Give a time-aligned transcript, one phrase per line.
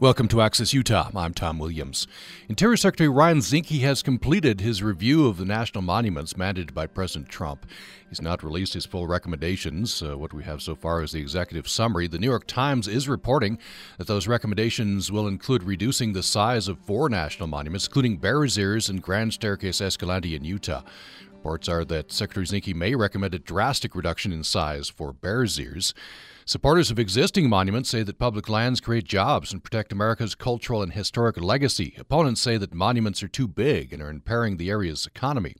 [0.00, 1.10] Welcome to Access Utah.
[1.14, 2.06] I'm Tom Williams.
[2.48, 7.28] Interior Secretary Ryan Zinke has completed his review of the national monuments mandated by President
[7.28, 7.66] Trump.
[8.08, 10.02] He's not released his full recommendations.
[10.02, 12.08] Uh, what we have so far is the executive summary.
[12.08, 13.58] The New York Times is reporting
[13.98, 18.88] that those recommendations will include reducing the size of four national monuments, including Bears Ears
[18.88, 20.80] and Grand Staircase Escalante in Utah.
[21.30, 25.92] Reports are that Secretary Zinke may recommend a drastic reduction in size for Bears Ears.
[26.44, 30.92] Supporters of existing monuments say that public lands create jobs and protect America's cultural and
[30.92, 31.94] historic legacy.
[31.98, 35.54] Opponents say that monuments are too big and are impairing the area's economy.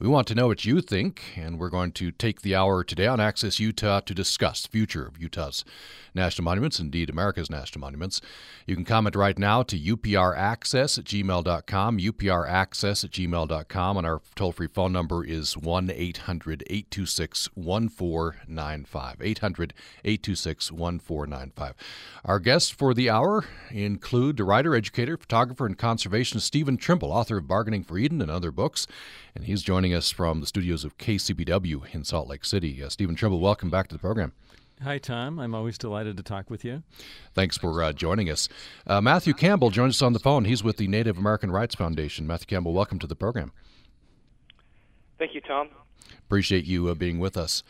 [0.00, 3.06] We want to know what you think, and we're going to take the hour today
[3.06, 5.64] on Access Utah to discuss the future of Utah's
[6.14, 8.20] national monuments, indeed America's national monuments.
[8.66, 14.52] You can comment right now to upraccess at gmail.com, upraccess at gmail.com, and our toll
[14.52, 19.16] free phone number is 1 800 826 1495.
[19.20, 19.74] 800
[20.04, 21.74] 826 1495.
[22.24, 27.38] Our guests for the hour include the writer, educator, photographer, and conservationist Stephen Trimble, author
[27.38, 28.86] of Bargaining for Eden and other books,
[29.34, 32.82] and he's joining us from the studios of KCPW in Salt Lake City.
[32.82, 34.32] Uh, Stephen Trimble, welcome back to the program.
[34.82, 35.38] Hi, Tom.
[35.38, 36.82] I'm always delighted to talk with you.
[37.34, 38.48] Thanks for uh, joining us.
[38.86, 40.44] Uh, Matthew Campbell joins us on the phone.
[40.44, 42.26] He's with the Native American Rights Foundation.
[42.26, 43.52] Matthew Campbell, welcome to the program.
[45.18, 45.68] Thank you, Tom.
[46.26, 47.62] Appreciate you uh, being with us.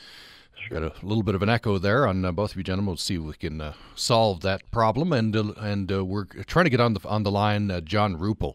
[0.71, 2.87] Got a little bit of an echo there on uh, both of you gentlemen.
[2.87, 5.13] We'll see if we can uh, solve that problem.
[5.13, 8.55] And uh, and we're trying to get on the on the line John Ruppel.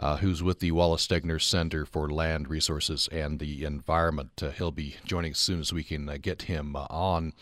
[0.00, 4.30] Uh, who's with the Wallace Stegner Center for Land Resources and the Environment.
[4.42, 7.34] Uh, he'll be joining as soon as we can uh, get him on.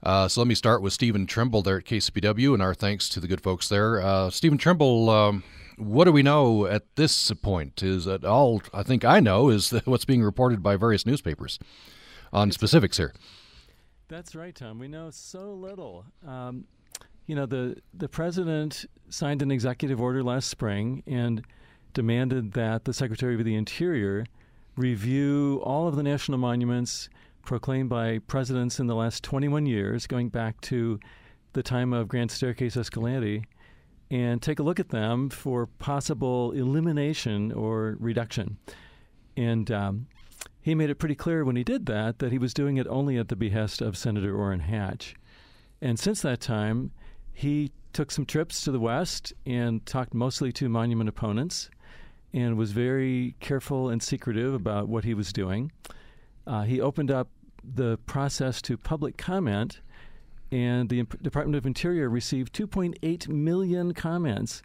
[0.00, 3.18] Uh, so let me start with Stephen Trimble there at KCPW, and our thanks to
[3.18, 4.00] the good folks there.
[4.00, 5.42] Uh, Stephen Trimble, um,
[5.76, 7.82] what do we know at this point?
[7.82, 11.58] Is that all I think I know is what's being reported by various newspapers
[12.32, 13.12] on specifics here.
[14.08, 14.78] That's right, Tom.
[14.78, 16.04] We know so little.
[16.26, 16.66] Um,
[17.26, 21.42] you know, the the president signed an executive order last spring and
[21.98, 24.24] demanded that the Secretary of the Interior
[24.76, 27.08] review all of the national monuments
[27.44, 31.00] proclaimed by presidents in the last 21 years, going back to
[31.54, 33.42] the time of Grand Staircase Escalante,
[34.12, 38.58] and take a look at them for possible elimination or reduction.
[39.36, 40.06] And um,
[40.60, 43.18] he made it pretty clear when he did that that he was doing it only
[43.18, 45.16] at the behest of Senator Orrin Hatch.
[45.82, 46.92] And since that time,
[47.32, 51.70] he took some trips to the West and talked mostly to monument opponents
[52.32, 55.72] and was very careful and secretive about what he was doing.
[56.46, 57.28] Uh, he opened up
[57.62, 59.80] the process to public comment,
[60.50, 64.62] and the Department of Interior received 2.8 million comments.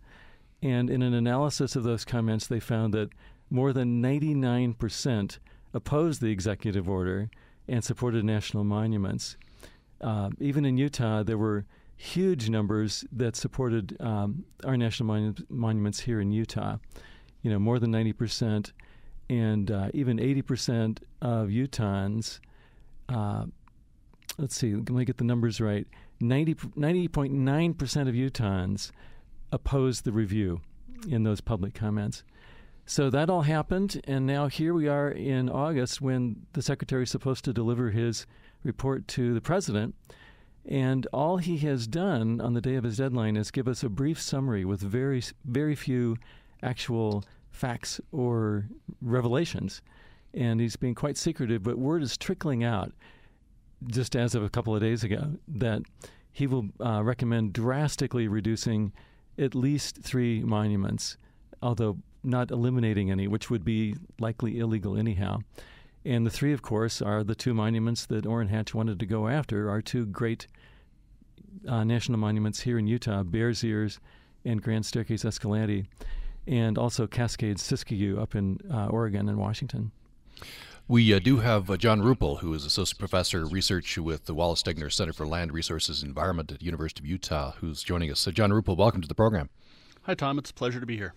[0.61, 3.09] And in an analysis of those comments, they found that
[3.49, 5.39] more than 99%
[5.73, 7.29] opposed the executive order
[7.67, 9.35] and supported national monuments.
[9.99, 11.65] Uh, even in Utah, there were
[11.95, 16.77] huge numbers that supported um, our national monu- monuments here in Utah.
[17.43, 18.71] You know, more than 90%,
[19.29, 22.39] and uh, even 80% of Utahns
[23.09, 23.45] uh,
[24.37, 25.87] let's see, let me get the numbers right.
[26.19, 28.91] 90, 90.9% of Utahns
[29.51, 30.61] opposed the review
[31.07, 32.23] in those public comments.
[32.85, 37.11] So that all happened, and now here we are in August when the secretary is
[37.11, 38.25] supposed to deliver his
[38.63, 39.95] report to the president.
[40.65, 43.89] And all he has done on the day of his deadline is give us a
[43.89, 46.17] brief summary with very, very few
[46.63, 48.65] actual facts or
[49.01, 49.81] revelations
[50.33, 51.63] and he's being quite secretive.
[51.63, 52.91] But word is trickling out,
[53.87, 55.83] just as of a couple of days ago, that
[56.31, 58.91] he will uh, recommend drastically reducing
[59.37, 61.17] at least three monuments,
[61.61, 65.39] although not eliminating any, which would be likely illegal anyhow.
[66.05, 69.27] And the three, of course, are the two monuments that Orrin Hatch wanted to go
[69.27, 70.47] after, our two great
[71.67, 73.99] uh, national monuments here in Utah Bears Ears
[74.43, 75.85] and Grand Staircase Escalante,
[76.47, 79.91] and also Cascade Siskiyou up in uh, Oregon and Washington.
[80.87, 84.33] We uh, do have uh, John Ruppel, who is Associate Professor of Research with the
[84.33, 88.11] Wallace Stegner Center for Land Resources and Environment at the University of Utah, who's joining
[88.11, 88.19] us.
[88.19, 89.49] So, John Ruppel, welcome to the program.
[90.03, 90.37] Hi, Tom.
[90.37, 91.13] It's a pleasure to be here.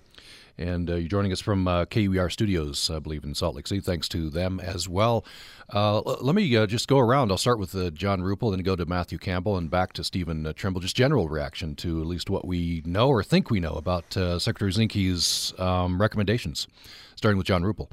[0.58, 3.81] And uh, you're joining us from uh, KUER Studios, I believe, in Salt Lake City.
[3.81, 5.25] Thanks to them as well.
[5.69, 7.31] Uh, let me just go around.
[7.31, 10.81] I'll start with John Ruppel, then go to Matthew Campbell, and back to Stephen Trimble.
[10.81, 14.70] Just general reaction to at least what we know or think we know about Secretary
[14.73, 16.69] Zinke's um, recommendations,
[17.17, 17.91] starting with John Ruppel.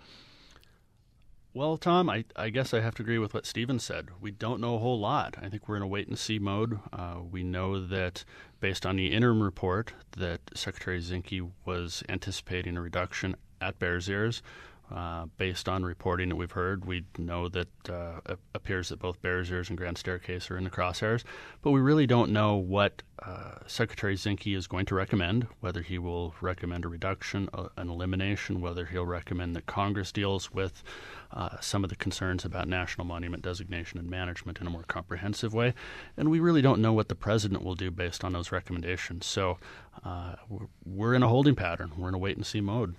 [1.56, 4.10] Well, Tom, I, I guess I have to agree with what Stephen said.
[4.20, 5.36] We don't know a whole lot.
[5.40, 6.80] I think we're in a wait and see mode.
[6.92, 8.26] Uh, we know that
[8.60, 14.42] based on the interim report that Secretary Zinke was anticipating a reduction at Bears Ears,
[14.92, 18.20] Uh, based on reporting that we've heard, we know that uh,
[18.54, 21.24] appears that both Bears Ears and Grand Staircase are in the crosshairs,
[21.62, 25.98] but we really don't know what uh, Secretary Zinke is going to recommend, whether he
[25.98, 30.84] will recommend a reduction, uh, an elimination, whether he'll recommend that Congress deals with
[31.32, 35.54] uh, some of the concerns about national monument designation and management in a more comprehensive
[35.54, 35.74] way.
[36.18, 39.26] And we really don't know what the president will do based on those recommendations.
[39.26, 39.58] So
[40.86, 42.96] we're in a holding pattern, we're in a wait and see mode.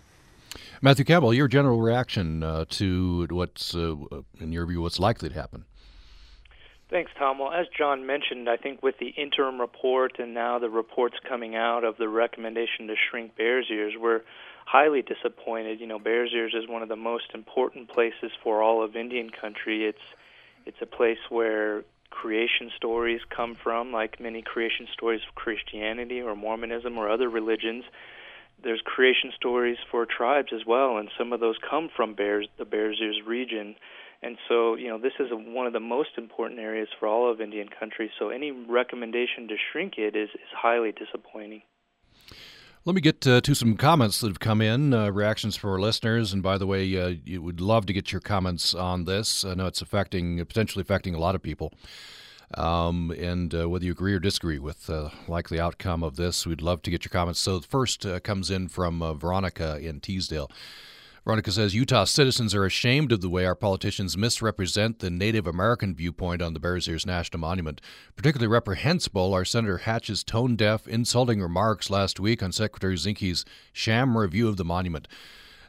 [0.81, 3.97] Matthew Campbell, your general reaction uh, to what's, uh,
[4.41, 5.65] in your view, what's likely to happen?
[6.91, 7.39] Thanks, Tom.
[7.39, 11.57] Well, as John mentioned, I think with the interim report and now the reports coming
[11.57, 14.21] out of the recommendation to shrink Bears Ears, we're
[14.67, 15.81] highly disappointed.
[15.81, 19.31] You know, Bears Ears is one of the most important places for all of Indian
[19.31, 19.87] country.
[19.87, 19.99] It's
[20.67, 26.37] it's a place where creation stories come from, like many creation stories of Christianity or
[26.37, 27.85] Mormonism or other religions
[28.65, 32.65] there's creation stories for tribes as well, and some of those come from Bears, the
[32.65, 33.77] Bears Ears region.
[34.23, 37.31] And so, you know, this is a, one of the most important areas for all
[37.31, 38.11] of Indian country.
[38.19, 41.63] So, any recommendation to shrink it is, is highly disappointing.
[42.87, 45.81] Let me get uh, to some comments that have come in, uh, reactions from our
[45.81, 46.33] listeners.
[46.33, 49.45] And by the way, uh, you would love to get your comments on this.
[49.45, 51.73] I know it's affecting, potentially affecting a lot of people.
[52.57, 56.47] Um, and uh, whether you agree or disagree with the uh, likely outcome of this,
[56.47, 57.41] we'd love to get your comments.
[57.41, 60.51] So the first uh, comes in from uh, Veronica in Teasdale.
[61.25, 65.95] Veronica says Utah citizens are ashamed of the way our politicians misrepresent the Native American
[65.95, 67.81] viewpoint on the Bears Ears National Monument.
[68.15, 74.19] Particularly reprehensible are Senator Hatch's tone deaf, insulting remarks last week on Secretary Zinke's sham
[74.19, 75.09] review of the monument.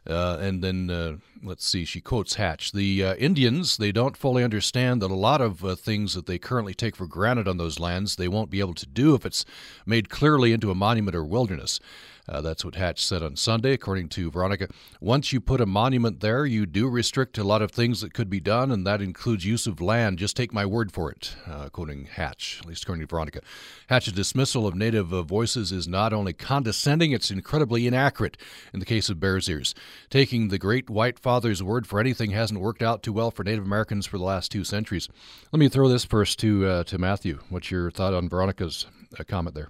[0.07, 2.72] Uh, and then uh, let's see, she quotes Hatch.
[2.72, 6.38] The uh, Indians, they don't fully understand that a lot of uh, things that they
[6.38, 9.46] currently take for granted on those lands, they won't be able to do if it's
[9.86, 11.80] made clearly into a monument or wilderness.
[12.27, 14.68] Uh, that's what Hatch said on Sunday, according to Veronica.
[15.00, 18.30] Once you put a monument there, you do restrict a lot of things that could
[18.30, 20.18] be done, and that includes use of land.
[20.18, 23.42] Just take my word for it, uh, quoting Hatch, at least according to Veronica.
[23.88, 28.38] Hatch's dismissal of Native uh, voices is not only condescending, it's incredibly inaccurate
[28.74, 29.75] in the case of Bears Ears.
[30.10, 33.66] Taking the great white father's word for anything hasn't worked out too well for Native
[33.66, 35.07] Americans for the last two centuries.
[35.51, 37.39] Let me throw this first to, uh, to Matthew.
[37.50, 38.88] What's your thought on Veronica's
[39.19, 39.69] uh, comment there?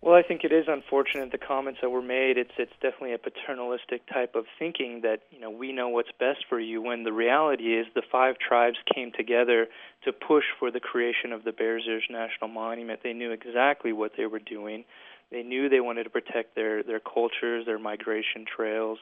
[0.00, 2.38] Well, I think it is unfortunate the comments that were made.
[2.38, 6.44] It's it's definitely a paternalistic type of thinking that you know we know what's best
[6.48, 6.80] for you.
[6.80, 9.66] When the reality is the five tribes came together
[10.04, 13.00] to push for the creation of the Bears Ears National Monument.
[13.02, 14.84] They knew exactly what they were doing.
[15.32, 18.98] They knew they wanted to protect their their cultures, their migration trails,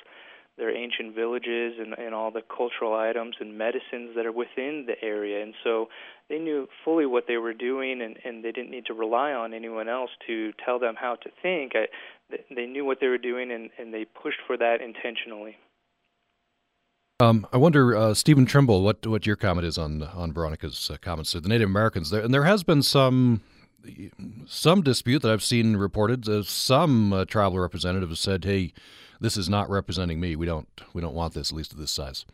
[0.57, 4.95] their ancient villages and, and all the cultural items and medicines that are within the
[5.03, 5.43] area.
[5.43, 5.89] And so
[6.29, 9.53] they knew fully what they were doing, and, and they didn't need to rely on
[9.53, 11.73] anyone else to tell them how to think.
[11.75, 11.87] I,
[12.55, 15.57] they knew what they were doing, and, and they pushed for that intentionally.
[17.19, 20.99] Um, I wonder, uh, Stephen Trimble, what what your comment is on on Veronica's uh,
[21.01, 23.41] comments to the Native Americans there, and there has been some
[24.45, 26.29] some dispute that I've seen reported.
[26.29, 28.75] Uh, some uh, tribal representatives said, "Hey,
[29.21, 30.37] this is not representing me.
[30.37, 32.25] We don't we don't want this at least of this size.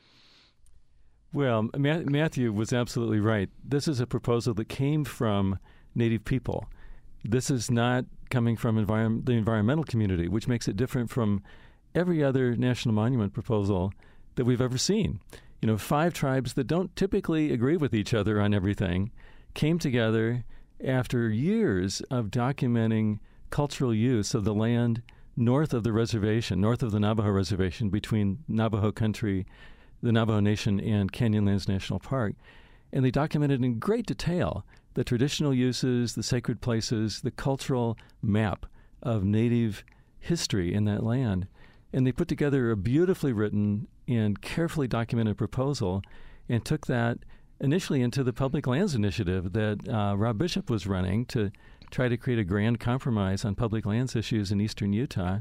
[1.33, 3.49] Well, Matthew was absolutely right.
[3.65, 5.59] This is a proposal that came from
[5.95, 6.69] Native people.
[7.25, 11.43] This is not coming from environment, the environmental community, which makes it different from
[11.95, 13.93] every other national monument proposal
[14.35, 15.21] that we've ever seen.
[15.63, 19.11] You know, five tribes that don't typically agree with each other on everything
[19.55, 20.45] came together
[20.85, 23.21] after years of documenting
[23.51, 25.03] cultural use of the land
[25.37, 29.47] north of the reservation, north of the Navajo reservation, between Navajo country,
[30.03, 32.35] the Navajo Nation, and Canyonlands National Park.
[32.93, 38.67] And they documented in great detail the traditional uses, the sacred places, the cultural map
[39.03, 39.85] of Native
[40.21, 41.47] history in that land.
[41.93, 46.03] And they put together a beautifully written and carefully documented proposal
[46.49, 47.19] and took that
[47.61, 51.51] initially into the Public Lands Initiative that uh, Rob Bishop was running to
[51.93, 55.39] try to create a grand compromise on public lands issues in eastern Utah.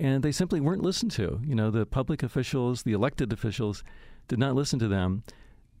[0.00, 1.40] And they simply weren't listened to.
[1.44, 3.84] You know, the public officials, the elected officials,
[4.26, 5.22] did not listen to them.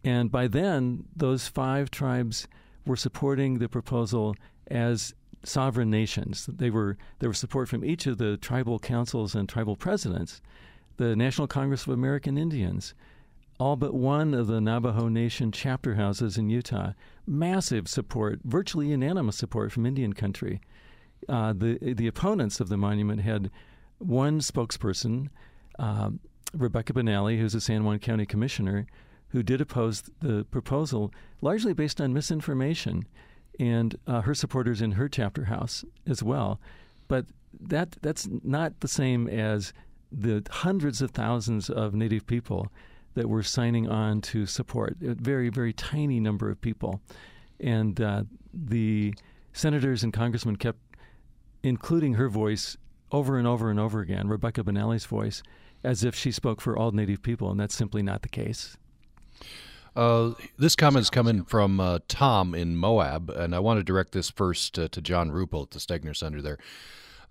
[0.04, 2.46] And by then, those five tribes
[2.86, 4.36] were supporting the proposal
[4.68, 6.46] as sovereign nations.
[6.46, 10.40] They were there was support from each of the tribal councils and tribal presidents,
[10.96, 12.94] the National Congress of American Indians,
[13.58, 16.92] all but one of the Navajo Nation chapter houses in Utah.
[17.26, 20.60] Massive support, virtually unanimous support from Indian country.
[21.28, 23.50] Uh, the the opponents of the monument had
[23.98, 25.28] one spokesperson,
[25.78, 26.10] uh,
[26.54, 28.86] Rebecca Benally, who's a San Juan County commissioner,
[29.28, 33.06] who did oppose the proposal largely based on misinformation,
[33.58, 36.60] and uh, her supporters in her chapter house as well.
[37.08, 37.26] But
[37.60, 39.72] that that's not the same as
[40.12, 42.68] the hundreds of thousands of Native people
[43.16, 44.96] that were signing on to support.
[45.02, 47.00] A very, very tiny number of people.
[47.58, 49.14] And uh, the
[49.52, 50.78] senators and congressmen kept
[51.62, 52.76] including her voice
[53.10, 55.42] over and over and over again, Rebecca Benally's voice,
[55.82, 58.76] as if she spoke for all Native people, and that's simply not the case.
[59.94, 64.12] Uh, this comment is coming from uh, Tom in Moab, and I want to direct
[64.12, 66.58] this first uh, to John Ruppel at the Stegner Center there.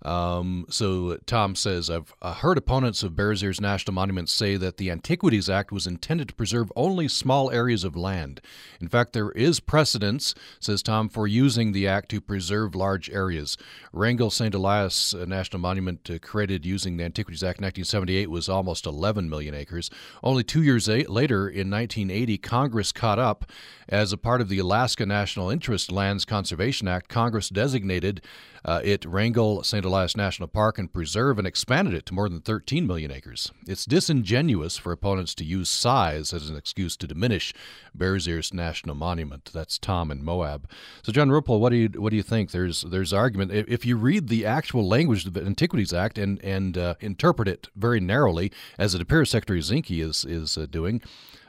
[0.02, 4.90] Um, so Tom says, I've heard opponents of Bears Ears National Monument say that the
[4.90, 8.40] Antiquities Act was intended to preserve only small areas of land.
[8.80, 13.56] In fact, there is precedence, says Tom, for using the act to preserve large areas.
[13.92, 14.54] Wrangell St.
[14.54, 19.28] Elias uh, National Monument, uh, created using the Antiquities Act in 1978, was almost 11
[19.28, 19.90] million acres.
[20.22, 23.50] Only two years a- later, in 1980, Congress caught up.
[23.88, 28.20] As a part of the Alaska National Interest Lands Conservation Act, Congress designated
[28.66, 29.84] uh, it Wrangell St.
[29.84, 33.52] Elias National Park and Preserve and expanded it to more than 13 million acres.
[33.66, 37.54] It's disingenuous for opponents to use size as an excuse to diminish
[37.94, 39.50] Bears Ears National Monument.
[39.54, 40.68] That's Tom in Moab.
[41.04, 42.50] So, John Ruppel, what do you what do you think?
[42.50, 46.76] There's there's argument if you read the actual language of the Antiquities Act and and
[46.76, 51.00] uh, interpret it very narrowly, as it appears Secretary Zinke is is uh, doing.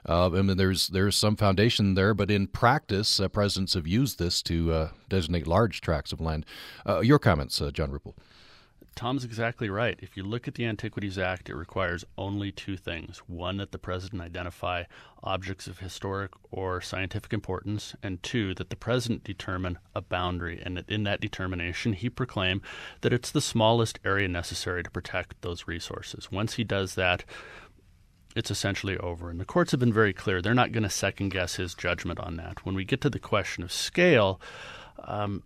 [0.08, 4.20] Uh, I mean, there's there's some foundation there, but in practice, uh, presidents have used
[4.20, 6.46] this to uh, designate large tracts of land.
[6.88, 8.14] Uh, your comments, uh, John Ruppel.
[8.96, 10.00] Tom's exactly right.
[10.02, 13.20] If you look at the Antiquities Act, it requires only two things.
[13.28, 14.86] One, that the president identify
[15.22, 20.60] objects of historic or scientific importance, and two, that the president determine a boundary.
[20.66, 22.64] And in that determination, he proclaim
[23.02, 26.32] that it's the smallest area necessary to protect those resources.
[26.32, 27.24] Once he does that,
[28.38, 29.30] it's essentially over.
[29.32, 30.42] And the courts have been very clear.
[30.42, 32.64] They're not going to second guess his judgment on that.
[32.66, 34.40] When we get to the question of scale,
[35.06, 35.42] um,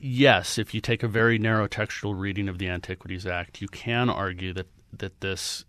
[0.00, 4.10] yes, if you take a very narrow textual reading of the Antiquities Act, you can
[4.10, 5.64] argue that, that this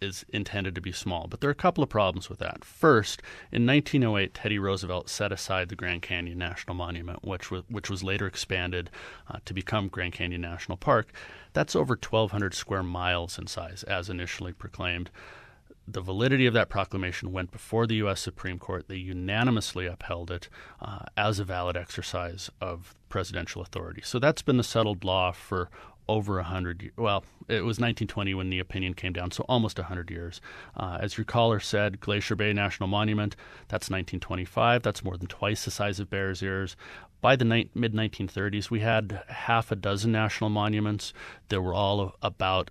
[0.00, 1.28] is intended to be small.
[1.28, 2.64] But there are a couple of problems with that.
[2.64, 7.88] First, in 1908, Teddy Roosevelt set aside the Grand Canyon National Monument, which was, which
[7.88, 8.90] was later expanded
[9.28, 11.12] uh, to become Grand Canyon National Park.
[11.52, 15.10] That's over 1,200 square miles in size, as initially proclaimed
[15.86, 18.20] the validity of that proclamation went before the U.S.
[18.20, 18.86] Supreme Court.
[18.88, 20.48] They unanimously upheld it
[20.80, 24.02] uh, as a valid exercise of presidential authority.
[24.04, 25.68] So that's been the settled law for
[26.10, 26.90] over a hundred.
[26.96, 30.40] Well, it was 1920 when the opinion came down, so almost a hundred years.
[30.76, 33.36] Uh, as your caller said, Glacier Bay National Monument.
[33.68, 34.82] That's 1925.
[34.82, 36.76] That's more than twice the size of Bears Ears.
[37.20, 41.12] By the ni- mid 1930s, we had half a dozen national monuments.
[41.48, 42.70] They were all about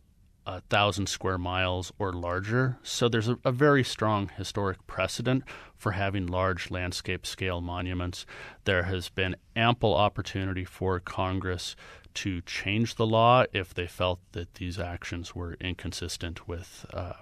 [0.49, 2.79] a thousand square miles or larger.
[2.81, 5.43] So there's a, a, very strong historic precedent
[5.77, 8.25] for having large landscape scale monuments.
[8.65, 11.75] There has been ample opportunity for Congress
[12.15, 16.85] to change the law if they felt that these actions were inconsistent with.
[16.93, 17.13] Uh,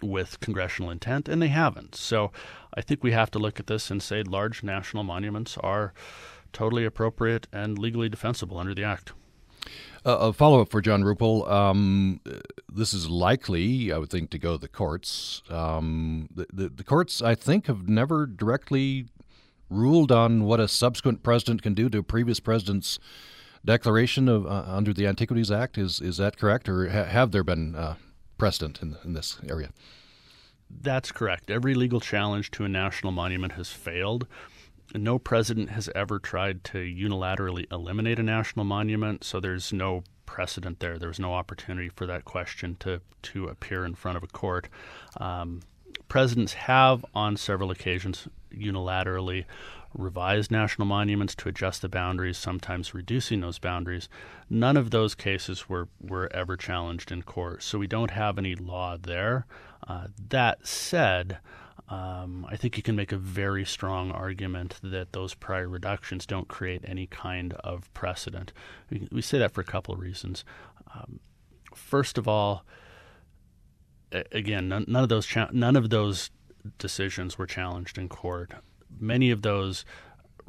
[0.00, 1.96] with congressional intent, and they haven't.
[1.96, 2.30] So
[2.72, 5.92] I think we have to look at this and say large national monuments are
[6.52, 9.12] totally appropriate and legally defensible under the Act.
[10.06, 11.48] Uh, a follow up for John Ruppel.
[11.50, 12.20] Um,
[12.72, 15.42] this is likely, I would think, to go to the courts.
[15.50, 19.06] Um, the, the, the, courts, I think, have never directly
[19.68, 22.98] ruled on what a subsequent president can do to a previous president's
[23.64, 25.76] declaration of uh, under the Antiquities Act.
[25.76, 27.96] Is is that correct, or ha- have there been uh,
[28.38, 29.70] precedent in, in this area?
[30.70, 31.50] That's correct.
[31.50, 34.26] Every legal challenge to a national monument has failed.
[34.94, 40.80] No president has ever tried to unilaterally eliminate a national monument, so there's no precedent
[40.80, 40.98] there.
[40.98, 44.68] There's no opportunity for that question to to appear in front of a court.
[45.18, 45.60] Um,
[46.08, 49.44] presidents have, on several occasions, unilaterally
[49.94, 54.08] revised national monuments to adjust the boundaries, sometimes reducing those boundaries.
[54.50, 58.54] None of those cases were, were ever challenged in court, so we don't have any
[58.54, 59.46] law there.
[59.86, 61.38] Uh, that said,
[61.88, 66.48] um, I think you can make a very strong argument that those prior reductions don't
[66.48, 68.52] create any kind of precedent.
[68.90, 70.44] We, we say that for a couple of reasons.
[70.94, 71.20] Um,
[71.74, 72.64] first of all,
[74.32, 76.30] again, none, none of those cha- none of those
[76.76, 78.52] decisions were challenged in court.
[79.00, 79.84] Many of those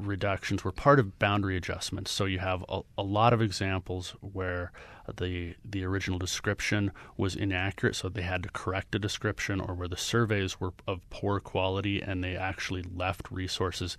[0.06, 2.12] reductions were part of boundary adjustments.
[2.12, 4.72] So you have a, a, lot of examples where
[5.18, 9.88] the the original description was inaccurate, so they had to correct a description, or where
[9.88, 13.98] the surveys were of poor quality and they actually left resources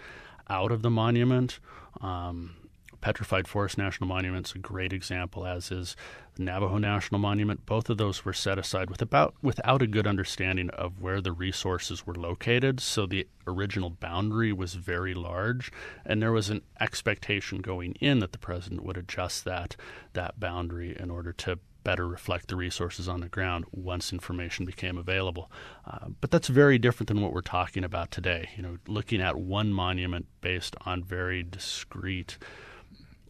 [0.49, 1.59] out of the monument.
[2.01, 2.57] Um,
[3.01, 5.97] Petrified Forest National Monument's a great example, as is
[6.39, 7.65] Navajo National Monument.
[7.67, 11.33] Both of those were set aside with about, without a good understanding of where the
[11.33, 12.81] resources were located.
[12.81, 15.73] So the original boundary was very large,
[16.05, 19.77] and there was an expectation going in that the president would adjust that
[20.13, 24.99] that boundary in order to better reflect the resources on the ground once information became
[24.99, 25.51] available.
[25.87, 28.51] Uh, but that's very different than what we're talking about today.
[28.57, 32.39] You know, looking at one monument based on very discrete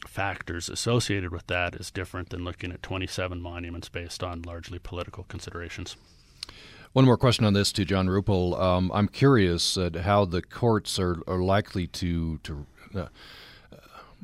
[0.07, 5.23] factors associated with that is different than looking at 27 monuments based on largely political
[5.25, 5.95] considerations.
[6.93, 8.59] One more question on this to John Ruppel.
[8.59, 13.05] Um, I'm curious at how the courts are, are likely to to uh,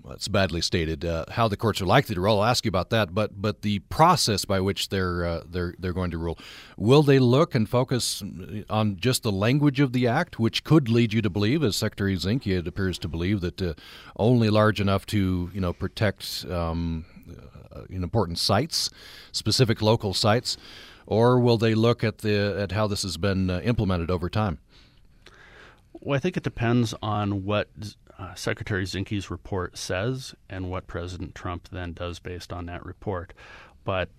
[0.03, 2.39] well, it's badly stated uh, how the courts are likely to rule.
[2.39, 5.93] I'll ask you about that, but but the process by which they're uh, they're they're
[5.93, 6.37] going to rule,
[6.77, 8.23] will they look and focus
[8.69, 12.15] on just the language of the act, which could lead you to believe, as Secretary
[12.15, 13.73] Zinke appears to believe, that uh,
[14.15, 17.05] only large enough to you know protect um,
[17.75, 18.89] uh, important sites,
[19.31, 20.57] specific local sites,
[21.05, 24.59] or will they look at the at how this has been uh, implemented over time?
[25.99, 27.69] Well, I think it depends on what
[28.17, 33.33] uh, Secretary Zinke's report says and what President Trump then does based on that report.
[33.83, 34.09] But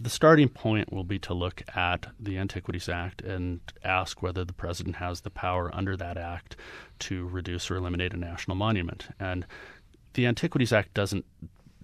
[0.00, 4.52] the starting point will be to look at the Antiquities Act and ask whether the
[4.52, 6.56] president has the power under that act
[7.00, 9.08] to reduce or eliminate a national monument.
[9.20, 9.46] And
[10.14, 11.24] the Antiquities Act doesn't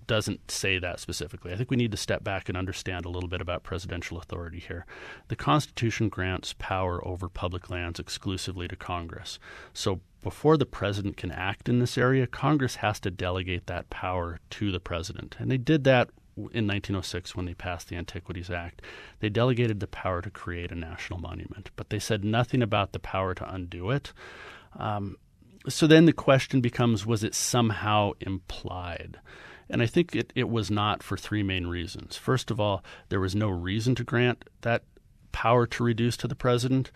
[0.07, 1.53] doesn't say that specifically.
[1.53, 4.59] I think we need to step back and understand a little bit about presidential authority
[4.59, 4.87] here.
[5.29, 9.39] The Constitution grants power over public lands exclusively to Congress.
[9.73, 14.41] So before the president can act in this area, Congress has to delegate that power
[14.51, 15.37] to the president.
[15.39, 18.83] And they did that in 1906 when they passed the Antiquities Act.
[19.21, 22.99] They delegated the power to create a national monument, but they said nothing about the
[22.99, 24.13] power to undo it.
[24.77, 25.17] Um,
[25.69, 29.19] so then the question becomes was it somehow implied?
[29.69, 32.17] And I think it, it was not for three main reasons.
[32.17, 34.83] First of all, there was no reason to grant that
[35.33, 36.91] power to reduce to the president.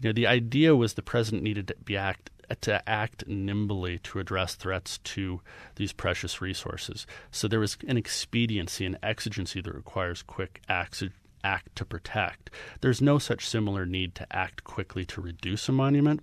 [0.00, 4.18] You know, the idea was the president needed to be act to act nimbly to
[4.18, 5.40] address threats to
[5.76, 7.06] these precious resources.
[7.30, 11.02] So there was an expediency and exigency that requires quick acts
[11.42, 12.50] act to protect.
[12.80, 16.20] There's no such similar need to act quickly to reduce a monument.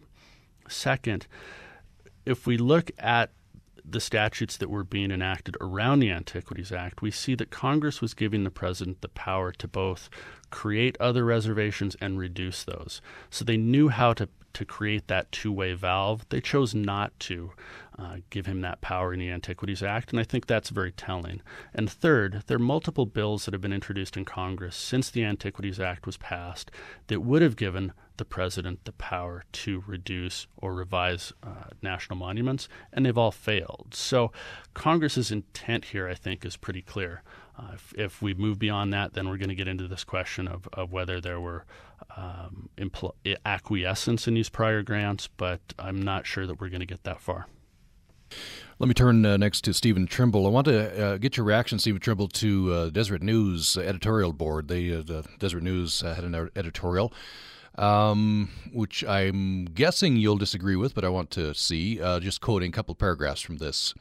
[0.68, 1.28] Second,
[2.26, 3.32] if we look at
[3.84, 8.14] the statutes that were being enacted around the Antiquities Act, we see that Congress was
[8.14, 10.10] giving the president the power to both
[10.50, 13.02] create other reservations and reduce those.
[13.30, 16.26] So they knew how to to create that two way valve.
[16.30, 17.52] They chose not to
[17.98, 21.42] uh, give him that power in the Antiquities Act, and I think that's very telling.
[21.74, 25.80] And third, there are multiple bills that have been introduced in Congress since the Antiquities
[25.80, 26.72] Act was passed
[27.08, 32.68] that would have given the president the power to reduce or revise uh, national monuments,
[32.94, 33.88] and they've all failed.
[33.92, 34.32] So
[34.74, 37.24] Congress's intent here, I think, is pretty clear.
[37.58, 40.48] Uh, if, if, we move beyond that, then we're going to get into this question
[40.48, 41.66] of, of whether there were
[42.18, 43.14] um, impl-
[43.46, 47.22] acquiescence in these prior grants, but I'm not sure that we're going to get that
[47.22, 47.48] far.
[48.80, 50.48] Let me turn uh, next to Stephen Trimble.
[50.48, 54.70] I want to uh, get your reaction, Stephen Trimble, to uh, News editorial board.
[54.70, 57.14] They, uh, the Deseret News uh, had an editorial,
[57.78, 62.02] um, which I'm guessing you'll disagree with, but I want to see.
[62.02, 63.94] Uh, just quoting a couple paragraphs from this.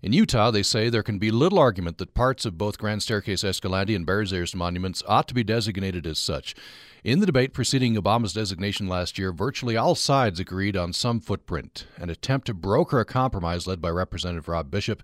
[0.00, 3.44] In Utah, they say there can be little argument that parts of both Grand Staircase
[3.44, 6.56] Escalante and Bears Ears monuments ought to be designated as such.
[7.04, 11.84] In the debate preceding Obama's designation last year, virtually all sides agreed on some footprint.
[11.96, 15.02] An attempt to broker a compromise led by Representative Rob Bishop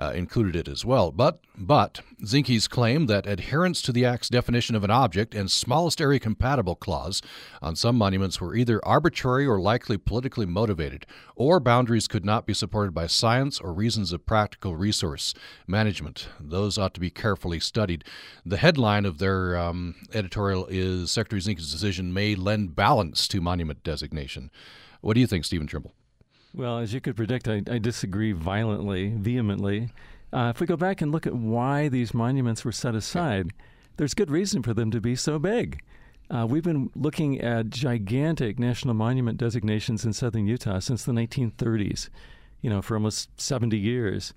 [0.00, 1.10] uh, included it as well.
[1.10, 6.00] But but Zinke's claim that adherence to the Act's definition of an object and smallest
[6.00, 7.20] area compatible clause
[7.60, 12.54] on some monuments were either arbitrary or likely politically motivated, or boundaries could not be
[12.54, 15.34] supported by science or reasons of practical resource
[15.66, 16.28] management.
[16.40, 18.04] Those ought to be carefully studied.
[18.46, 23.84] The headline of their um, editorial is Secretary Zinke's decision may lend balance to monument
[23.84, 24.50] designation.
[25.00, 25.92] What do you think, Stephen Trimble?
[26.54, 29.88] Well, as you could predict, I, I disagree violently, vehemently.
[30.32, 33.52] Uh, if we go back and look at why these monuments were set aside,
[33.96, 35.82] there's good reason for them to be so big.
[36.30, 42.08] Uh, we've been looking at gigantic national monument designations in southern Utah since the 1930s,
[42.60, 44.32] you know, for almost 70 years.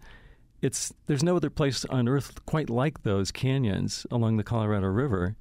[0.61, 5.35] It's there's no other place on earth quite like those canyons along the Colorado River.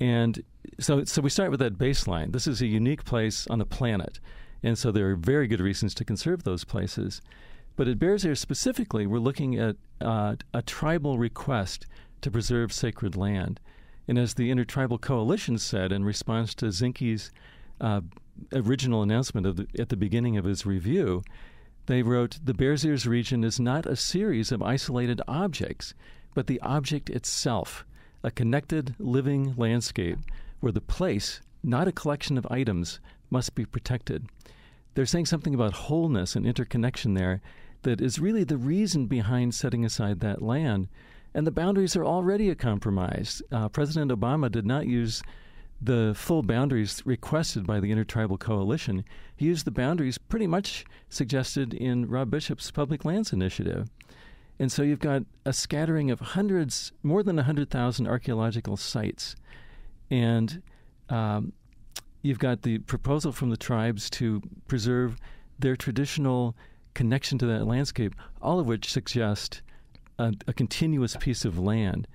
[0.00, 0.42] And
[0.80, 2.32] so so we start with that baseline.
[2.32, 4.20] This is a unique place on the planet.
[4.62, 7.20] And so there are very good reasons to conserve those places.
[7.76, 11.86] But at Bears Ears specifically, we're looking at uh, a tribal request
[12.22, 13.60] to preserve sacred land.
[14.08, 17.30] And as the Intertribal Coalition said in response to Zinke's
[17.80, 18.00] uh,
[18.52, 21.22] original announcement the, at the beginning of his review,
[21.86, 25.94] they wrote The Bears Ears region is not a series of isolated objects,
[26.34, 27.84] but the object itself,
[28.22, 30.18] a connected living landscape
[30.60, 34.26] where the place, not a collection of items, must be protected.
[34.94, 37.40] They're saying something about wholeness and interconnection there
[37.82, 40.88] that is really the reason behind setting aside that land.
[41.34, 43.42] And the boundaries are already a compromise.
[43.52, 45.22] Uh, President Obama did not use
[45.80, 49.04] the full boundaries requested by the Intertribal Coalition.
[49.36, 53.88] He used the boundaries pretty much suggested in Rob Bishop's Public Lands Initiative.
[54.58, 59.36] And so you've got a scattering of hundreds, more than 100,000 archaeological sites.
[60.10, 60.62] And
[61.08, 61.52] um,
[62.22, 65.16] you've got the proposal from the tribes to preserve
[65.58, 66.56] their traditional
[66.94, 69.62] connection to that landscape, all of which suggest
[70.18, 72.08] a, a continuous piece of land.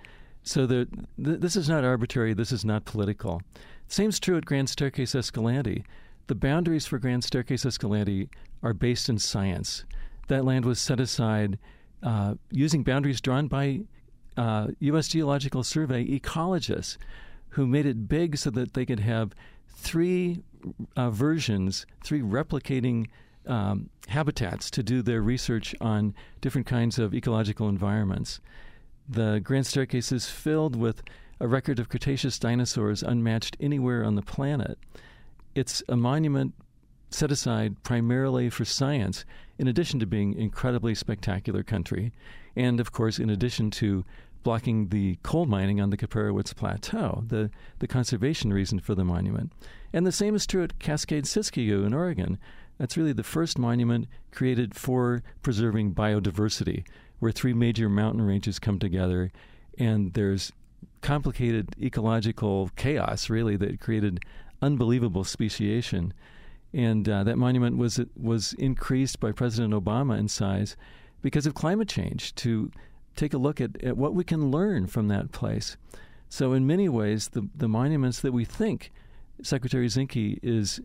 [0.43, 0.87] So the,
[1.23, 2.33] th- this is not arbitrary.
[2.33, 3.41] This is not political.
[3.87, 5.85] Same's true at Grand Staircase Escalante.
[6.27, 8.29] The boundaries for Grand Staircase Escalante
[8.61, 9.85] are based in science.
[10.27, 11.59] That land was set aside
[12.01, 13.81] uh, using boundaries drawn by
[14.35, 15.09] uh, U.S.
[15.09, 16.97] Geological Survey ecologists
[17.49, 19.33] who made it big so that they could have
[19.73, 20.43] three
[20.95, 23.07] uh, versions, three replicating
[23.45, 28.39] um, habitats to do their research on different kinds of ecological environments.
[29.07, 31.03] The Grand Staircase is filled with
[31.39, 34.77] a record of Cretaceous dinosaurs unmatched anywhere on the planet.
[35.55, 36.53] It's a monument
[37.09, 39.25] set aside primarily for science,
[39.57, 42.11] in addition to being incredibly spectacular country,
[42.55, 44.05] and of course, in addition to
[44.43, 49.51] blocking the coal mining on the Kaiparowits Plateau, the, the conservation reason for the monument.
[49.91, 52.37] And the same is true at Cascade Siskiyou in Oregon.
[52.77, 56.85] That's really the first monument created for preserving biodiversity,
[57.19, 59.31] where three major mountain ranges come together,
[59.77, 60.51] and there's
[61.01, 64.19] complicated ecological chaos, really, that created
[64.61, 66.13] unbelievable speciation.
[66.73, 70.75] And uh, that monument was was increased by President Obama in size
[71.21, 72.71] because of climate change to
[73.15, 75.77] take a look at, at what we can learn from that place.
[76.29, 78.91] So, in many ways, the, the monuments that we think
[79.41, 80.81] Secretary Zinke is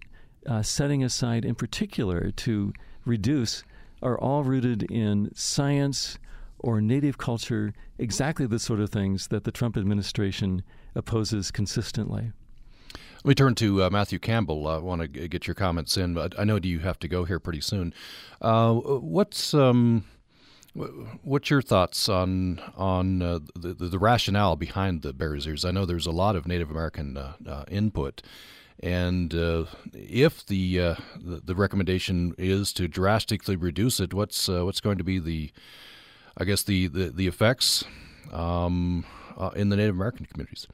[0.46, 2.72] uh, setting aside in particular to
[3.04, 3.62] reduce
[4.02, 6.18] are all rooted in science
[6.58, 10.62] or native culture, exactly the sort of things that the Trump administration
[10.94, 12.32] opposes consistently.
[13.24, 14.66] Let me turn to uh, Matthew Campbell.
[14.68, 17.40] I want to get your comments in, but I know you have to go here
[17.40, 17.92] pretty soon.
[18.40, 20.04] Uh, what's um,
[21.22, 25.64] What's your thoughts on on uh, the, the rationale behind the Bears Ears?
[25.64, 28.22] I know there's a lot of Native American uh, uh, input,
[28.80, 34.64] and uh, if the, uh, the, the recommendation is to drastically reduce it, what's uh,
[34.64, 35.50] what's going to be the
[36.36, 37.84] I guess the the, the effects
[38.32, 39.04] um,
[39.56, 40.68] in the Native American communities?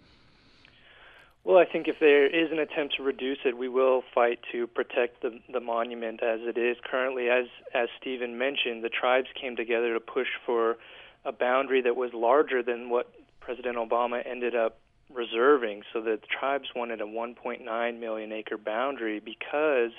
[1.44, 4.66] Well, I think if there is an attempt to reduce it, we will fight to
[4.66, 7.28] protect the the monument as it is currently.
[7.28, 10.78] As as Stephen mentioned, the tribes came together to push for
[11.24, 14.78] a boundary that was larger than what President Obama ended up
[15.12, 15.82] reserving.
[15.92, 19.92] So the tribes wanted a 1.9 million acre boundary because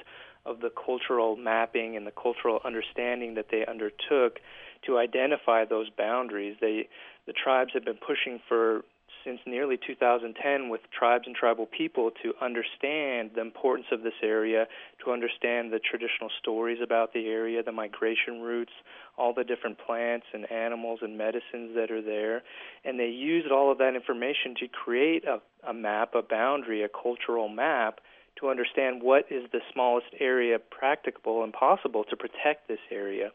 [0.47, 4.39] of the cultural mapping and the cultural understanding that they undertook
[4.85, 6.57] to identify those boundaries.
[6.59, 6.89] They
[7.27, 8.83] the tribes have been pushing for
[9.25, 14.67] since nearly 2010 with tribes and tribal people to understand the importance of this area,
[15.03, 18.71] to understand the traditional stories about the area, the migration routes,
[19.17, 22.43] all the different plants and animals and medicines that are there.
[22.85, 26.89] And they used all of that information to create a, a map, a boundary, a
[26.89, 27.99] cultural map
[28.39, 33.31] to understand what is the smallest area practicable and possible to protect this area.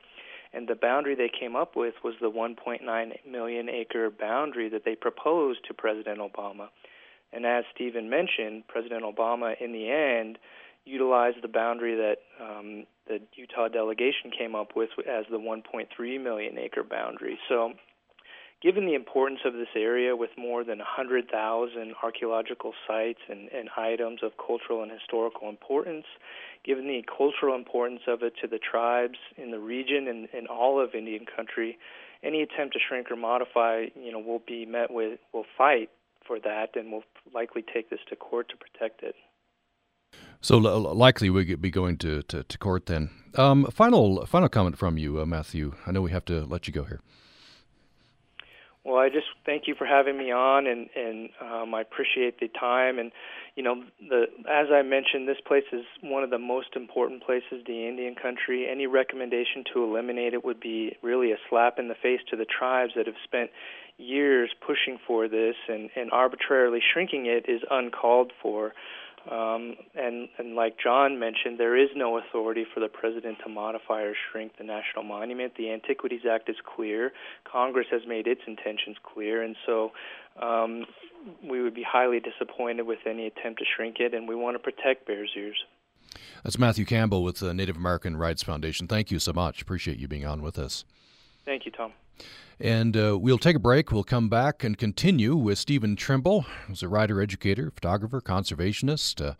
[0.52, 2.82] And the boundary they came up with was the 1.9
[3.30, 6.68] million acre boundary that they proposed to President Obama.
[7.32, 10.38] And as Stephen mentioned, President Obama, in the end,
[10.84, 16.58] utilized the boundary that um, the Utah delegation came up with as the 1.3 million
[16.58, 17.38] acre boundary.
[17.48, 17.74] So
[18.62, 24.20] Given the importance of this area with more than 100,000 archaeological sites and, and items
[24.22, 26.04] of cultural and historical importance,
[26.62, 30.78] given the cultural importance of it to the tribes in the region and, and all
[30.78, 31.78] of Indian country,
[32.22, 35.88] any attempt to shrink or modify, you know, will be met with, will fight
[36.26, 39.14] for that and will likely take this to court to protect it.
[40.42, 43.10] So likely we'll be going to, to, to court then.
[43.36, 45.74] Um, final final comment from you, uh, Matthew.
[45.86, 47.00] I know we have to let you go here.
[48.84, 52.48] Well, I just thank you for having me on, and and um, I appreciate the
[52.48, 52.98] time.
[52.98, 53.12] And
[53.54, 57.62] you know, the as I mentioned, this place is one of the most important places,
[57.66, 58.66] the Indian country.
[58.70, 62.46] Any recommendation to eliminate it would be really a slap in the face to the
[62.46, 63.50] tribes that have spent
[63.98, 68.72] years pushing for this, and and arbitrarily shrinking it is uncalled for.
[69.30, 74.02] Um, and, and like John mentioned, there is no authority for the president to modify
[74.02, 75.54] or shrink the national monument.
[75.56, 77.12] The Antiquities Act is clear.
[77.50, 79.92] Congress has made its intentions clear, and so
[80.40, 80.86] um,
[81.44, 84.58] we would be highly disappointed with any attempt to shrink it, and we want to
[84.58, 85.58] protect Bears Ears.
[86.42, 88.86] That's Matthew Campbell with the Native American Rights Foundation.
[88.86, 89.60] Thank you so much.
[89.60, 90.84] Appreciate you being on with us.
[91.50, 91.94] Thank you, Tom.
[92.60, 93.90] And uh, we'll take a break.
[93.90, 99.34] We'll come back and continue with Stephen Trimble, who's a writer, educator, photographer, conservationist, uh,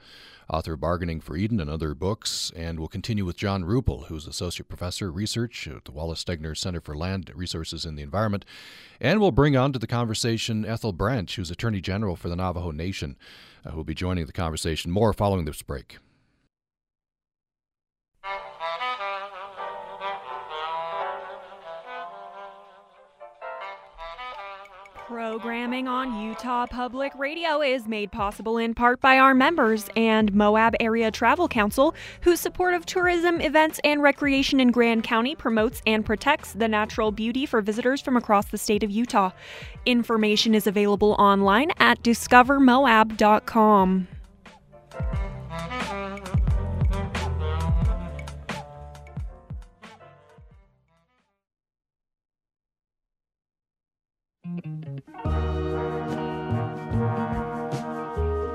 [0.53, 2.51] author of Bargaining for Eden and other books.
[2.57, 6.57] And we'll continue with John Ruppel, who's associate professor of research at the Wallace Stegner
[6.57, 8.45] Center for Land Resources and the Environment.
[9.01, 12.73] And we'll bring on to the conversation Ethel Branch, who's Attorney General for the Navajo
[12.73, 13.17] Nation,
[13.65, 14.91] uh, who will be joining the conversation.
[14.91, 15.99] More following this break.
[25.11, 30.77] Programming on Utah Public Radio is made possible in part by our members and Moab
[30.79, 36.07] Area Travel Council, whose support of tourism, events, and recreation in Grand County promotes and
[36.07, 39.33] protects the natural beauty for visitors from across the state of Utah.
[39.85, 44.07] Information is available online at discovermoab.com.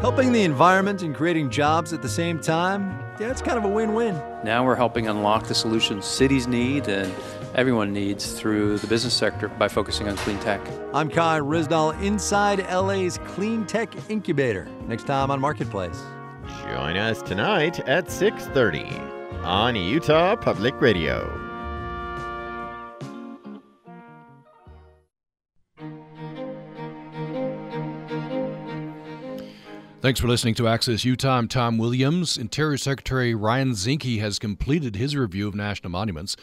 [0.02, 3.68] Helping the environment and creating jobs at the same time, yeah, it's kind of a
[3.68, 4.15] win win.
[4.44, 7.12] Now we're helping unlock the solutions cities need and
[7.56, 10.62] everyone needs through the business sector by focusing on clean tech.
[10.94, 14.68] I'm Kai Ryssdal inside LA's Clean Tech Incubator.
[14.88, 16.00] Next time on Marketplace.
[16.63, 18.86] Join us tonight at 6:30
[19.44, 21.44] on Utah Public Radio.
[30.06, 31.36] Thanks for listening to Access Utah.
[31.36, 32.38] I'm Tom Williams.
[32.38, 36.36] Interior Secretary Ryan Zinke has completed his review of national monuments.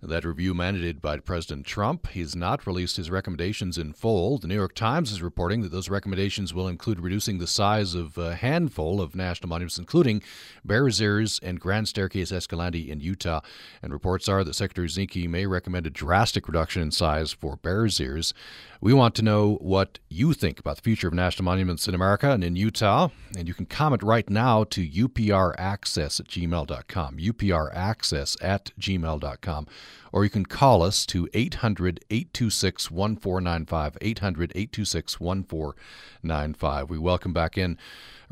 [0.00, 2.06] That review mandated by President Trump.
[2.06, 4.38] He's not released his recommendations in full.
[4.38, 8.16] The New York Times is reporting that those recommendations will include reducing the size of
[8.16, 10.22] a handful of national monuments, including
[10.64, 13.40] Bears Ears and Grand Staircase Escalante in Utah.
[13.82, 18.00] And reports are that Secretary Zinke may recommend a drastic reduction in size for Bears
[18.00, 18.32] Ears.
[18.82, 22.30] We want to know what you think about the future of national monuments in America
[22.30, 23.10] and in Utah.
[23.36, 29.66] And you can comment right now to upraccess at gmail.com, upraccess at gmail.com.
[30.12, 36.88] Or you can call us to 800 826 1495, 800 826 1495.
[36.88, 37.76] We welcome back in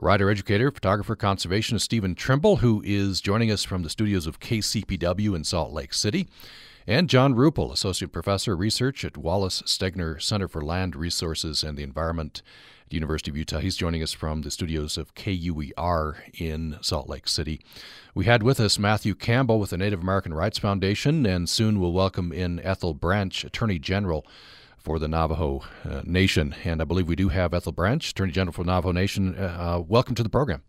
[0.01, 5.37] writer, educator, photographer, conservationist Stephen Trimble, who is joining us from the studios of KCPW
[5.37, 6.27] in Salt Lake City
[6.89, 11.77] and John Ruppel, Associate Professor of Research at Wallace Stegner Center for Land Resources and
[11.77, 12.41] the Environment
[12.85, 13.59] at the University of Utah.
[13.59, 17.61] He's joining us from the studios of KUER in Salt Lake City.
[18.15, 21.93] We had with us Matthew Campbell with the Native American Rights Foundation, and soon we'll
[21.93, 24.27] welcome in Ethel Branch, Attorney General
[24.79, 26.55] for the Navajo uh, Nation.
[26.65, 29.37] And I believe we do have Ethel Branch, Attorney General for the Navajo Nation.
[29.39, 30.63] Uh, uh welcome to the program.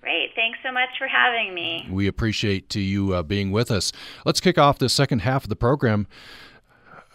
[0.00, 0.30] Great.
[0.72, 1.86] So much for having me.
[1.90, 3.92] We appreciate to you uh, being with us.
[4.24, 6.06] Let's kick off the second half of the program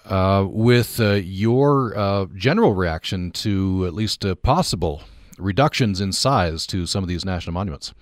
[0.06, 5.02] uh, with uh, your uh, general reaction to at least uh, possible
[5.40, 7.96] reductions in size to some of these national monuments.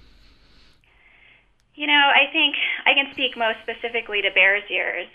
[1.75, 5.07] You know, I think I can speak most specifically to Bears Ears,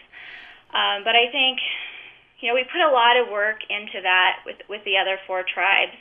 [0.72, 1.58] um, but I think
[2.40, 5.44] you know we put a lot of work into that with with the other four
[5.44, 5.96] tribes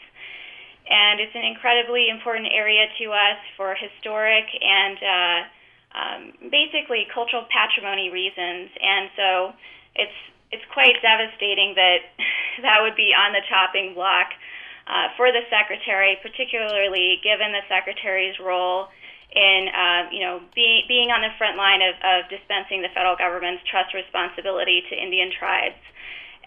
[0.89, 5.39] and it's an incredibly important area to us for historic and uh,
[5.93, 8.73] um, basically cultural patrimony reasons.
[8.81, 9.29] And so
[9.95, 12.01] it's it's quite devastating that
[12.65, 14.33] that would be on the chopping block
[14.89, 18.89] uh, for the secretary, particularly given the secretary's role
[19.29, 23.15] in uh, you know being being on the front line of, of dispensing the federal
[23.15, 25.77] government's trust responsibility to Indian tribes.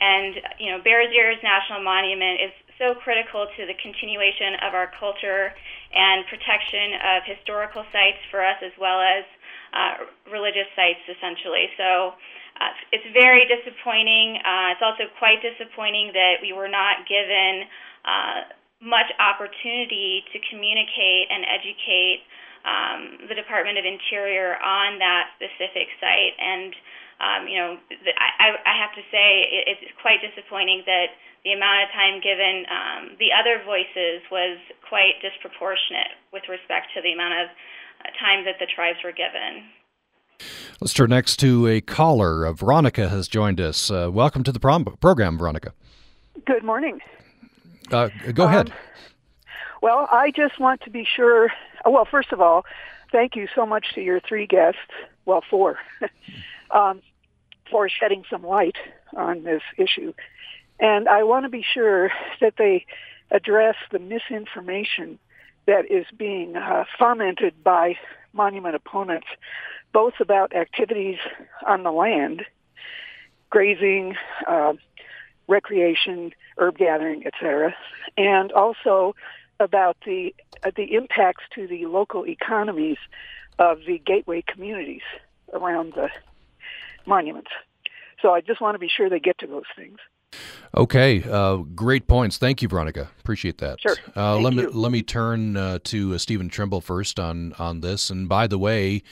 [0.02, 4.90] And you know, Bears Ears National Monument is so critical to the continuation of our
[4.98, 5.54] culture
[5.94, 9.22] and protection of historical sites for us as well as
[9.70, 9.94] uh,
[10.34, 11.70] religious sites, essentially.
[11.78, 12.18] So
[12.58, 14.42] uh, it's very disappointing.
[14.42, 17.70] Uh, it's also quite disappointing that we were not given
[18.02, 18.50] uh,
[18.82, 22.26] much opportunity to communicate and educate
[22.66, 26.34] um, the Department of Interior on that specific site.
[26.38, 26.74] And
[27.22, 27.78] um, you know,
[28.18, 31.14] I, I have to say it's quite disappointing that
[31.44, 37.02] the amount of time given um, the other voices was quite disproportionate with respect to
[37.02, 39.70] the amount of uh, time that the tribes were given.
[40.80, 42.46] Let's turn next to a caller.
[42.46, 43.90] Uh, Veronica has joined us.
[43.90, 45.72] Uh, welcome to the prom- program, Veronica.
[46.44, 46.98] Good morning.
[47.92, 48.70] Uh, go ahead.
[48.70, 48.76] Um,
[49.83, 51.52] well, I just want to be sure.
[51.85, 52.64] Well, first of all,
[53.11, 54.78] thank you so much to your three guests,
[55.24, 55.78] well, four,
[56.70, 57.02] um,
[57.70, 58.76] for shedding some light
[59.16, 60.12] on this issue.
[60.81, 62.87] And I want to be sure that they
[63.31, 65.18] address the misinformation
[65.66, 67.96] that is being uh, fomented by
[68.33, 69.26] monument opponents,
[69.92, 71.18] both about activities
[71.66, 72.44] on the land
[73.52, 74.16] grazing,
[74.48, 74.72] uh,
[75.48, 77.74] recreation, herb gathering, etc.,
[78.16, 79.14] and also
[79.61, 82.98] about the uh, the impacts to the local economies
[83.59, 85.02] of the gateway communities
[85.52, 86.09] around the
[87.07, 87.50] monuments.
[88.20, 89.98] So I just want to be sure they get to those things.
[90.74, 92.38] Okay, uh, great points.
[92.38, 93.10] Thank you, Veronica.
[93.20, 93.80] Appreciate that.
[93.80, 93.96] Sure.
[94.16, 94.62] Uh, let you.
[94.62, 98.08] me let me turn uh, to uh, Stephen Trimble first on on this.
[98.08, 99.02] And by the way,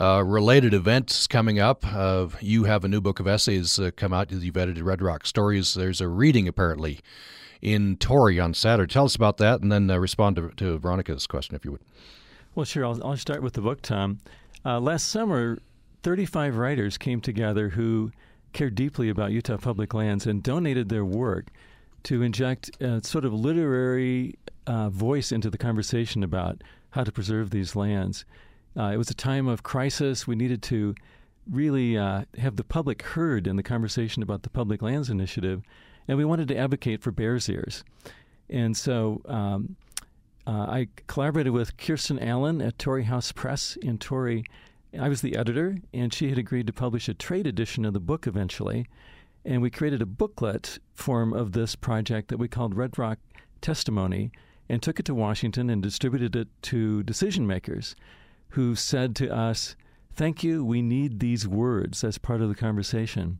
[0.00, 1.84] uh, related events coming up.
[1.84, 4.30] Uh, you have a new book of essays come out.
[4.30, 5.74] You've edited Red Rock Stories.
[5.74, 7.00] There's a reading apparently
[7.60, 8.92] in Torrey on Saturday.
[8.92, 11.82] Tell us about that, and then respond to, to, Veronica's question, if you would.
[12.54, 12.86] Well, sure.
[12.86, 14.20] I'll, I'll start with the book, Tom.
[14.64, 15.58] last summer,
[16.04, 18.12] 35 writers came together who
[18.52, 21.48] cared deeply about Utah public lands and donated their work
[22.04, 24.34] to inject a sort of literary
[24.66, 28.24] uh, voice into the conversation about how to preserve these lands.
[28.76, 30.26] Uh, it was a time of crisis.
[30.26, 30.94] We needed to
[31.50, 35.62] really uh, have the public heard in the conversation about the Public Lands Initiative,
[36.06, 37.84] and we wanted to advocate for Bears Ears.
[38.48, 39.76] And so um,
[40.46, 44.44] uh, I collaborated with Kirsten Allen at Torrey House Press in Torrey
[44.98, 48.00] I was the editor, and she had agreed to publish a trade edition of the
[48.00, 48.86] book eventually.
[49.44, 53.18] And we created a booklet form of this project that we called Red Rock
[53.60, 54.32] Testimony
[54.68, 57.94] and took it to Washington and distributed it to decision makers
[58.50, 59.76] who said to us,
[60.12, 63.38] Thank you, we need these words as part of the conversation.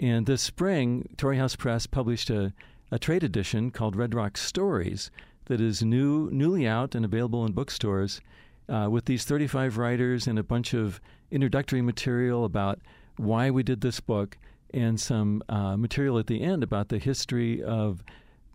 [0.00, 2.52] And this spring, Torrey House Press published a,
[2.90, 5.10] a trade edition called Red Rock Stories
[5.44, 8.20] that is new, newly out and available in bookstores
[8.68, 12.80] uh, with these 35 writers and a bunch of introductory material about
[13.16, 14.38] why we did this book
[14.72, 18.02] and some uh, material at the end about the history of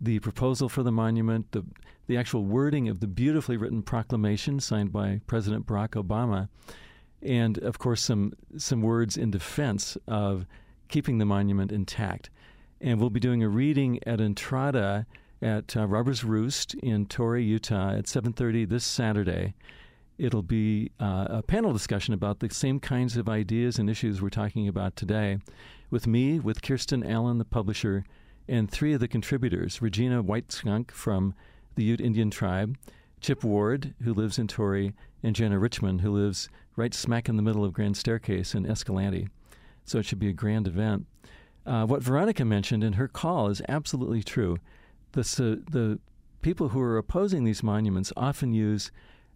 [0.00, 1.64] the proposal for the monument, the
[2.06, 6.48] the actual wording of the beautifully written proclamation signed by President Barack Obama,
[7.22, 10.46] and of course some some words in defense of
[10.88, 12.30] keeping the monument intact.
[12.80, 15.06] And we'll be doing a reading at Entrada
[15.42, 19.54] at uh, Robbers Roost in Torrey, Utah, at 7:30 this Saturday.
[20.18, 24.30] It'll be uh, a panel discussion about the same kinds of ideas and issues we're
[24.30, 25.38] talking about today
[25.90, 28.04] with me, with Kirsten Allen, the publisher,
[28.48, 31.34] and three of the contributors Regina White Skunk from
[31.76, 32.76] the Ute Indian tribe,
[33.20, 37.42] Chip Ward, who lives in Torrey, and Jenna Richmond, who lives right smack in the
[37.42, 39.28] middle of Grand Staircase in Escalante.
[39.84, 41.06] So it should be a grand event.
[41.64, 44.58] Uh, what Veronica mentioned in her call is absolutely true.
[45.12, 46.00] The, uh, the
[46.42, 48.90] people who are opposing these monuments often use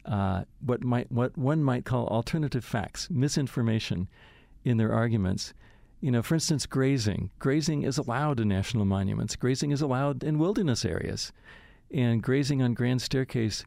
[0.05, 4.09] uh, what might what one might call alternative facts, misinformation,
[4.65, 5.55] in their arguments.
[6.01, 7.31] You know, for instance, grazing.
[7.39, 9.37] Grazing is allowed in national monuments.
[9.37, 11.33] Grazing is allowed in wilderness areas,
[11.93, 13.65] and grazing on Grand Staircase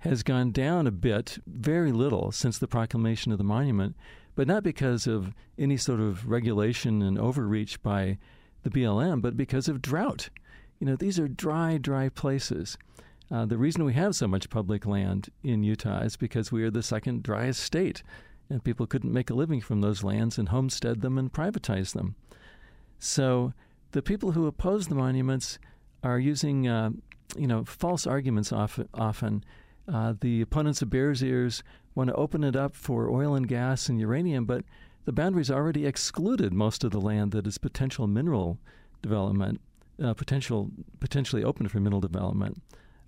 [0.00, 3.96] has gone down a bit, very little, since the proclamation of the monument,
[4.34, 8.18] but not because of any sort of regulation and overreach by
[8.62, 10.28] the BLM, but because of drought.
[10.78, 12.78] You know, these are dry, dry places.
[13.30, 16.70] Uh, the reason we have so much public land in Utah is because we are
[16.70, 18.02] the second driest state,
[18.48, 22.14] and people couldn't make a living from those lands and homestead them and privatize them.
[22.98, 23.52] So
[23.92, 25.58] the people who oppose the monuments
[26.02, 26.90] are using, uh,
[27.36, 28.88] you know, false arguments often.
[28.94, 29.44] often.
[29.86, 31.62] Uh, the opponents of Bears Ears
[31.94, 34.62] want to open it up for oil and gas and uranium, but
[35.06, 38.58] the boundaries already excluded most of the land that is potential mineral
[39.00, 39.62] development,
[40.02, 42.60] uh, potential potentially open for mineral development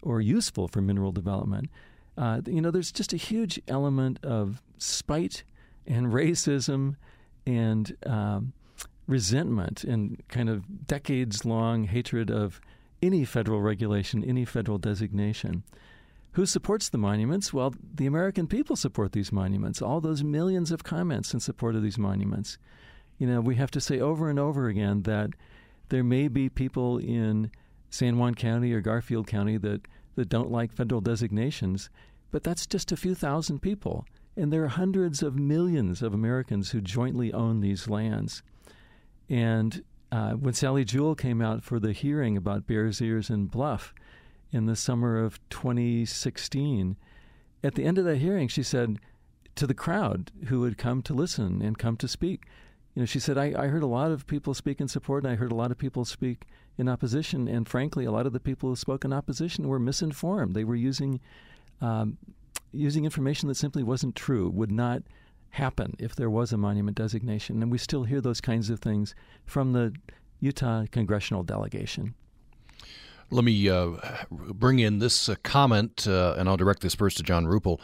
[0.02, 1.70] or useful for mineral development.
[2.16, 5.44] Uh, you know, there's just a huge element of spite
[5.86, 6.96] and racism
[7.46, 8.52] and um,
[9.06, 12.60] resentment and kind of decades long hatred of
[13.02, 15.62] any federal regulation, any federal designation.
[16.32, 17.52] Who supports the monuments?
[17.52, 19.82] Well, the American people support these monuments.
[19.82, 22.56] All those millions of comments in support of these monuments.
[23.18, 25.30] You know, we have to say over and over again that
[25.88, 27.50] there may be people in
[27.90, 29.82] San Juan County or Garfield County that,
[30.14, 31.90] that don't like federal designations,
[32.30, 34.06] but that's just a few thousand people.
[34.36, 38.42] And there are hundreds of millions of Americans who jointly own these lands.
[39.28, 43.92] And uh, when Sally Jewell came out for the hearing about Bears Ears and Bluff
[44.52, 46.96] in the summer of 2016,
[47.62, 48.98] at the end of that hearing, she said
[49.56, 52.46] to the crowd who had come to listen and come to speak,
[52.94, 55.32] you know, she said, I, I heard a lot of people speak in support, and
[55.32, 56.46] I heard a lot of people speak
[56.80, 57.46] in opposition.
[57.46, 60.54] And frankly, a lot of the people who spoke in opposition were misinformed.
[60.54, 61.20] They were using
[61.80, 62.18] um,
[62.72, 65.02] using information that simply wasn't true, would not
[65.50, 67.62] happen if there was a monument designation.
[67.62, 69.14] And we still hear those kinds of things
[69.44, 69.94] from the
[70.40, 72.14] Utah congressional delegation.
[73.32, 73.90] Let me uh,
[74.30, 77.78] bring in this uh, comment, uh, and I'll direct this first to John Ruple.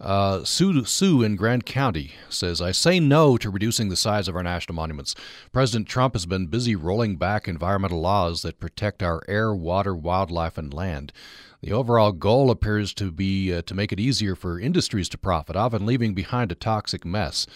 [0.00, 4.36] Uh, Sue, Sue in Grand County says, I say no to reducing the size of
[4.36, 5.16] our national monuments.
[5.52, 10.56] President Trump has been busy rolling back environmental laws that protect our air, water, wildlife,
[10.56, 11.12] and land.
[11.60, 15.56] The overall goal appears to be uh, to make it easier for industries to profit,
[15.56, 17.46] often leaving behind a toxic mess.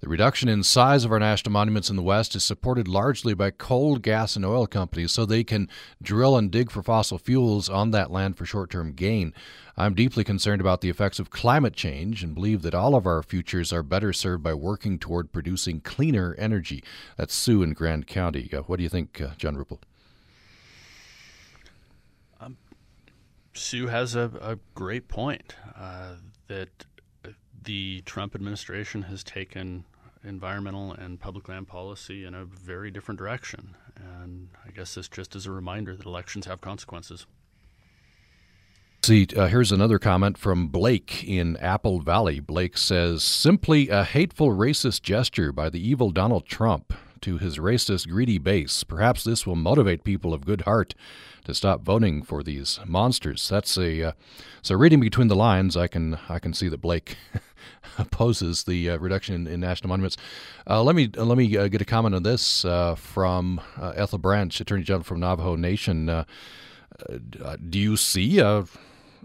[0.00, 3.50] The reduction in size of our national monuments in the West is supported largely by
[3.50, 5.68] coal, gas, and oil companies so they can
[6.02, 9.32] drill and dig for fossil fuels on that land for short term gain.
[9.76, 13.22] I'm deeply concerned about the effects of climate change and believe that all of our
[13.22, 16.82] futures are better served by working toward producing cleaner energy.
[17.16, 18.50] That's Sue in Grand County.
[18.52, 19.78] Uh, what do you think, uh, John Ruple?
[22.40, 22.56] Um,
[23.54, 26.16] Sue has a, a great point uh,
[26.48, 26.86] that
[27.66, 29.84] the Trump administration has taken
[30.24, 33.76] environmental and public land policy in a very different direction.
[33.96, 37.26] And I guess this just is a reminder that elections have consequences.
[39.02, 42.40] See, uh, here's another comment from Blake in Apple Valley.
[42.40, 46.92] Blake says, simply a hateful racist gesture by the evil Donald Trump
[47.22, 48.84] to his racist, greedy base.
[48.84, 50.94] Perhaps this will motivate people of good heart
[51.46, 53.48] to stop voting for these monsters.
[53.48, 54.12] That's a uh,
[54.62, 55.76] so reading between the lines.
[55.76, 57.16] I can I can see that Blake
[57.98, 60.16] opposes the uh, reduction in, national monuments.
[60.68, 64.18] Uh, let me uh, let me uh, get a comment on this uh, from Ethel
[64.18, 66.06] Branch, Attorney General from Navajo Nation.
[67.68, 68.64] do you see a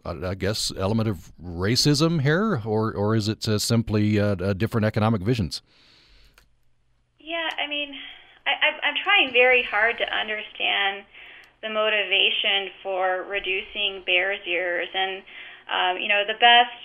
[0.05, 4.13] I guess element of racism here, or or is it simply
[4.55, 5.63] different economic visions?
[7.41, 7.97] Yeah, I mean,
[8.45, 11.09] I, I'm trying very hard to understand
[11.65, 15.25] the motivation for reducing bears ears and
[15.71, 16.77] um, you know, the best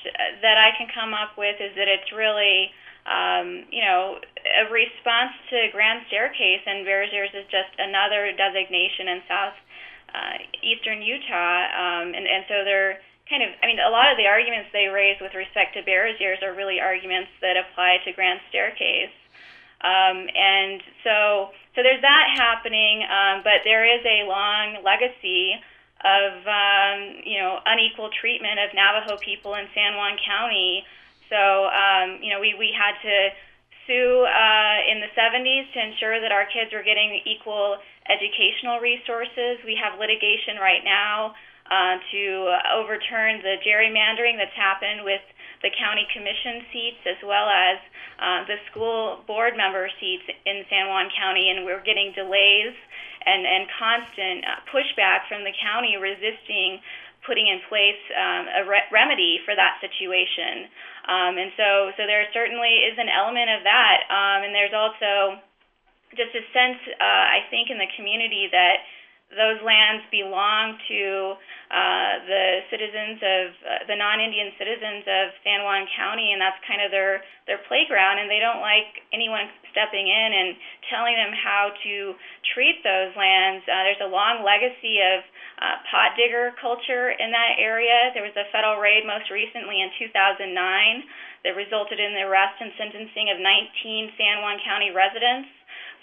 [0.46, 2.70] that I can come up with is that it's really,
[3.02, 4.22] um, you know,
[4.62, 9.58] a response to Grand Staircase, and Bears Ears is just another designation in South
[10.14, 14.16] uh, Eastern Utah, um, and and so they're kind of, I mean, a lot of
[14.22, 18.14] the arguments they raise with respect to Bears Ears are really arguments that apply to
[18.14, 19.10] Grand Staircase.
[19.80, 25.54] Um, and so, so there's that happening, um, but there is a long legacy
[26.04, 30.84] of um, you know unequal treatment of Navajo people in San Juan County.
[31.28, 33.16] So um, you know we we had to
[33.86, 37.78] sue uh, in the 70s to ensure that our kids were getting equal
[38.10, 39.62] educational resources.
[39.64, 41.34] We have litigation right now
[41.70, 42.22] uh, to
[42.74, 45.22] overturn the gerrymandering that's happened with
[45.66, 47.82] the county commission seats as well as
[48.22, 52.70] uh, the school board member seats in San Juan County, and we're getting delays
[53.26, 56.78] and, and constant uh, pushback from the county resisting
[57.26, 60.70] putting in place um, a re- remedy for that situation.
[61.10, 64.06] Um, and so, so there certainly is an element of that.
[64.06, 65.42] Um, and there's also
[66.14, 68.86] just a sense, uh, I think, in the community that
[69.34, 71.34] those lands belong to
[71.66, 76.78] uh, the citizens of uh, the non-Indian citizens of San Juan County, and that's kind
[76.78, 78.22] of their their playground.
[78.22, 80.54] And they don't like anyone stepping in and
[80.86, 82.14] telling them how to
[82.54, 83.66] treat those lands.
[83.66, 85.26] Uh, there's a long legacy of
[85.58, 88.14] uh, pot digger culture in that area.
[88.14, 90.54] There was a federal raid most recently in 2009
[91.42, 95.50] that resulted in the arrest and sentencing of 19 San Juan County residents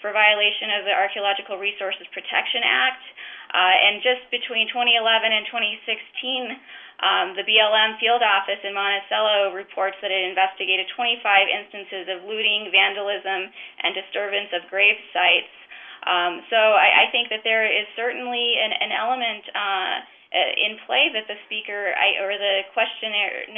[0.04, 3.00] for violation of the Archaeological Resources Protection Act.
[3.56, 5.00] Uh, and just between 2011
[5.32, 6.52] and 2016,
[7.00, 12.68] um, the BLM field office in Monticello reports that it investigated 25 instances of looting,
[12.68, 13.48] vandalism,
[13.80, 15.56] and disturbance of grave sites.
[16.04, 19.96] Um, so I, I think that there is certainly an, an element uh,
[20.36, 23.48] in play that the speaker I, or the questioner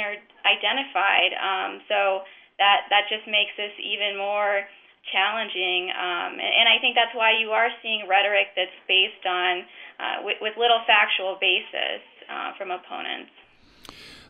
[0.47, 1.35] identified.
[1.35, 2.23] Um, so
[2.61, 4.63] that that just makes this even more
[5.11, 5.89] challenging.
[5.91, 9.63] Um, and, and, I think that's why you are seeing rhetoric that's based on,
[9.99, 13.31] uh, with, with, little factual basis uh, from opponents.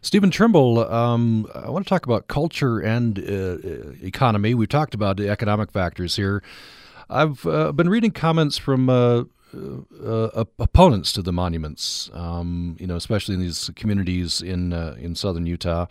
[0.01, 4.53] Stephen Trimble, um, I want to talk about culture and uh, economy.
[4.53, 6.43] We've talked about the economic factors here.
[7.09, 9.23] I've uh, been reading comments from uh,
[9.53, 15.45] uh, opponents to the monuments, um, you know, especially in these communities in in southern
[15.45, 15.88] Utah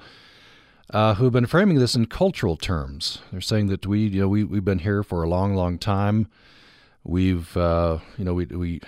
[0.90, 3.20] uh, who have been framing this in cultural terms.
[3.32, 6.28] They're saying that we, you know, we we've been here for a long, long time.
[7.02, 8.80] We've, uh, you know, we we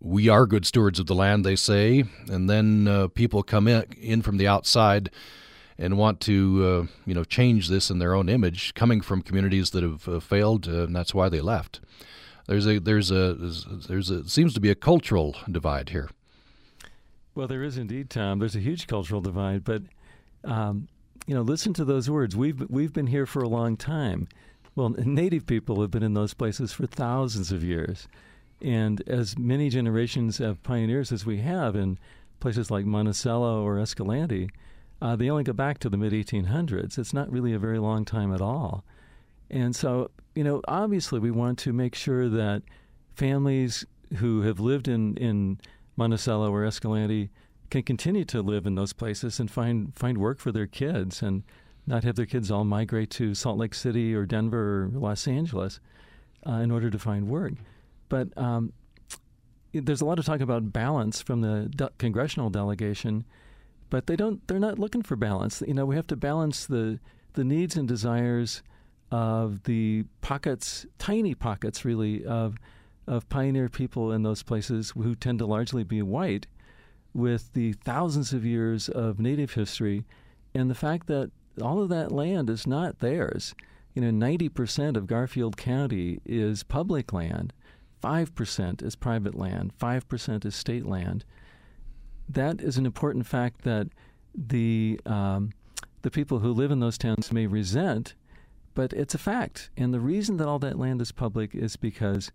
[0.00, 3.84] we are good stewards of the land, they say, and then uh, people come in
[4.00, 5.10] in from the outside
[5.78, 9.70] and want to, uh, you know, change this in their own image, coming from communities
[9.70, 11.80] that have uh, failed, uh, and that's why they left.
[12.46, 16.10] There's a there's a there's a seems to be a cultural divide here.
[17.34, 18.38] Well, there is indeed, Tom.
[18.38, 19.82] There's a huge cultural divide, but
[20.44, 20.88] um,
[21.26, 22.36] you know, listen to those words.
[22.36, 24.28] We've we've been here for a long time.
[24.74, 28.08] Well, native people have been in those places for thousands of years,
[28.60, 31.98] and as many generations of pioneers as we have in
[32.40, 34.50] places like Monticello or Escalante,
[35.00, 36.98] uh, they only go back to the mid 1800s.
[36.98, 38.84] It's not really a very long time at all.
[39.50, 42.62] And so, you know, obviously we want to make sure that
[43.14, 43.84] families
[44.18, 45.60] who have lived in, in
[45.96, 47.30] Monticello or Escalante
[47.70, 51.42] can continue to live in those places and find find work for their kids and
[51.86, 55.80] not have their kids all migrate to Salt Lake City or Denver or Los Angeles
[56.46, 57.52] uh, in order to find work.
[58.08, 58.72] But um,
[59.72, 63.24] there's a lot of talk about balance from the de- congressional delegation,
[63.90, 64.46] but they don't.
[64.48, 65.62] They're not looking for balance.
[65.66, 66.98] You know, we have to balance the
[67.34, 68.62] the needs and desires
[69.10, 72.56] of the pockets, tiny pockets, really of
[73.06, 76.46] of pioneer people in those places who tend to largely be white,
[77.16, 80.04] with the thousands of years of native history,
[80.54, 81.30] and the fact that
[81.62, 83.54] all of that land is not theirs.
[83.94, 87.54] You know, 90% of Garfield County is public land,
[88.02, 91.24] 5% is private land, 5% is state land.
[92.28, 93.88] That is an important fact that
[94.34, 95.52] the um,
[96.02, 98.14] the people who live in those towns may resent,
[98.74, 99.70] but it's a fact.
[99.76, 102.30] And the reason that all that land is public is because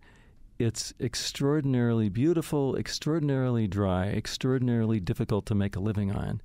[0.62, 6.40] it's extraordinarily beautiful, extraordinarily dry, extraordinarily difficult to make a living on.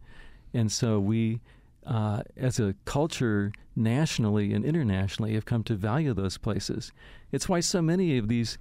[0.53, 1.41] And so we,
[1.85, 6.91] uh, as a culture, nationally and internationally, have come to value those places.
[7.31, 8.57] It's why so many of these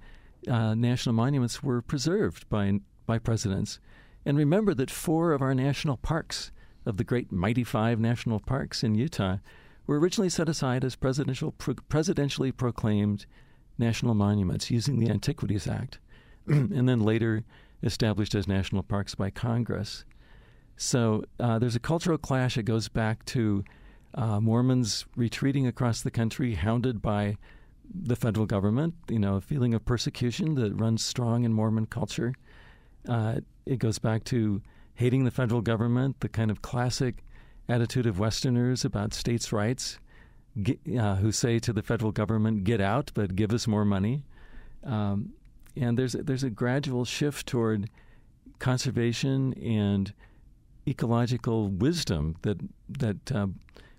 [0.47, 3.79] uh, national monuments were preserved by by presidents.
[4.25, 6.51] And remember that four of our national parks,
[6.85, 9.37] of the great mighty five national parks in Utah,
[9.87, 13.25] were originally set aside as presidential pro- presidentially proclaimed
[13.77, 15.99] national monuments using the Antiquities Act,
[16.47, 17.43] and then later
[17.83, 20.03] established as national parks by Congress.
[20.75, 23.63] So uh, there's a cultural clash that goes back to
[24.13, 27.37] uh, Mormons retreating across the country, hounded by
[27.93, 28.95] the federal government.
[29.09, 32.33] You know, a feeling of persecution that runs strong in Mormon culture.
[33.07, 34.61] Uh, it goes back to
[34.95, 37.23] hating the federal government, the kind of classic
[37.69, 39.99] attitude of Westerners about states' rights
[40.99, 44.23] uh, who say to the federal government, "Get out, but give us more money."
[44.83, 45.33] Um,
[45.75, 47.89] and there's there's a gradual shift toward
[48.59, 50.13] conservation and
[50.87, 52.57] ecological wisdom that
[52.89, 53.47] that uh,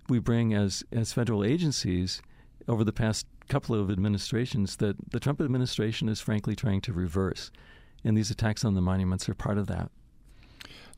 [0.08, 2.22] we bring as as federal agencies
[2.66, 7.50] over the past couple of administrations that the Trump administration is frankly trying to reverse,
[8.04, 9.90] and these attacks on the monuments are part of that.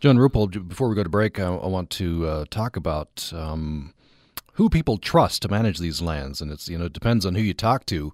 [0.00, 3.92] John Ruple, before we go to break, I, I want to uh, talk about um,
[4.60, 7.40] who people trust to manage these lands, and it's you know it depends on who
[7.40, 8.12] you talk to.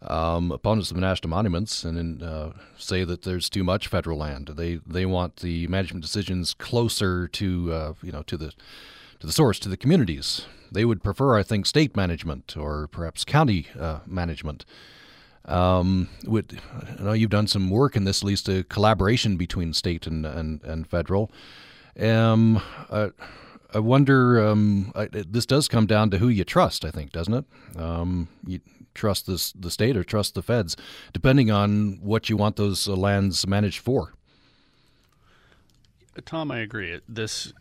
[0.00, 4.52] Um, opponents of the national monuments and uh, say that there's too much federal land.
[4.56, 8.52] They they want the management decisions closer to uh, you know to the
[9.20, 10.46] to the source to the communities.
[10.72, 14.64] They would prefer, I think, state management or perhaps county uh, management.
[15.44, 16.58] Um, would,
[16.98, 20.24] I know you've done some work in this, at least a collaboration between state and
[20.24, 21.30] and, and federal.
[22.00, 23.10] Um, uh,
[23.76, 24.42] I wonder.
[24.42, 26.82] Um, I, this does come down to who you trust.
[26.82, 27.44] I think, doesn't it?
[27.78, 28.60] Um, you
[28.94, 30.78] trust this the state or trust the feds,
[31.12, 34.14] depending on what you want those uh, lands managed for.
[36.24, 37.00] Tom, I agree.
[37.06, 37.52] This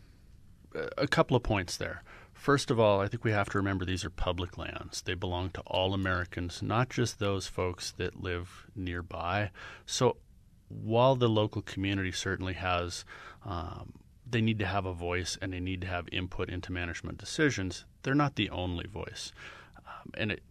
[0.73, 2.01] uh, a couple of points there.
[2.33, 5.01] First of all, I think we have to remember these are public lands.
[5.01, 9.51] They belong to all Americans, not just those folks that live nearby.
[9.85, 10.15] So,
[10.69, 13.03] while the local community certainly has
[13.43, 13.91] um,
[14.29, 17.85] they need to have a voice and they need to have input into management decisions.
[18.03, 19.31] They're not the only voice,
[19.77, 20.43] um, and it,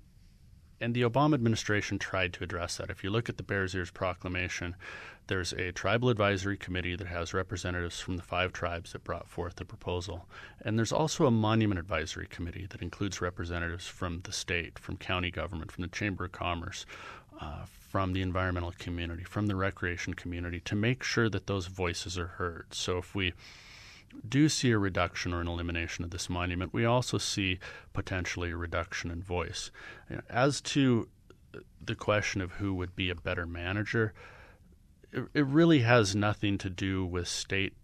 [0.81, 2.91] and the Obama administration tried to address that.
[2.91, 4.75] If you look at the Bears Ears Proclamation,
[5.29, 9.57] there's a tribal advisory committee that has representatives from the five tribes that brought forth
[9.57, 10.29] the proposal,
[10.61, 15.31] and there's also a monument advisory committee that includes representatives from the state, from county
[15.31, 16.87] government, from the Chamber of Commerce.
[17.41, 17.65] Uh,
[17.95, 22.27] from the environmental community, from the recreation community, to make sure that those voices are
[22.27, 22.67] heard.
[22.73, 23.33] So if we
[24.29, 27.59] do see a reduction or an elimination of this monument, we also see
[27.93, 29.71] potentially a reduction in voice.
[30.29, 31.09] As to
[31.85, 34.13] the question of who would be a better manager,
[35.13, 37.75] it, it really has nothing to do with state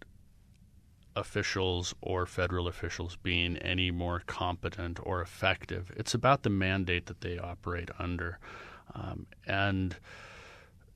[1.15, 5.91] officials or federal officials being any more competent or effective.
[5.95, 8.39] It's about the mandate that they operate under.
[8.93, 9.95] Um, and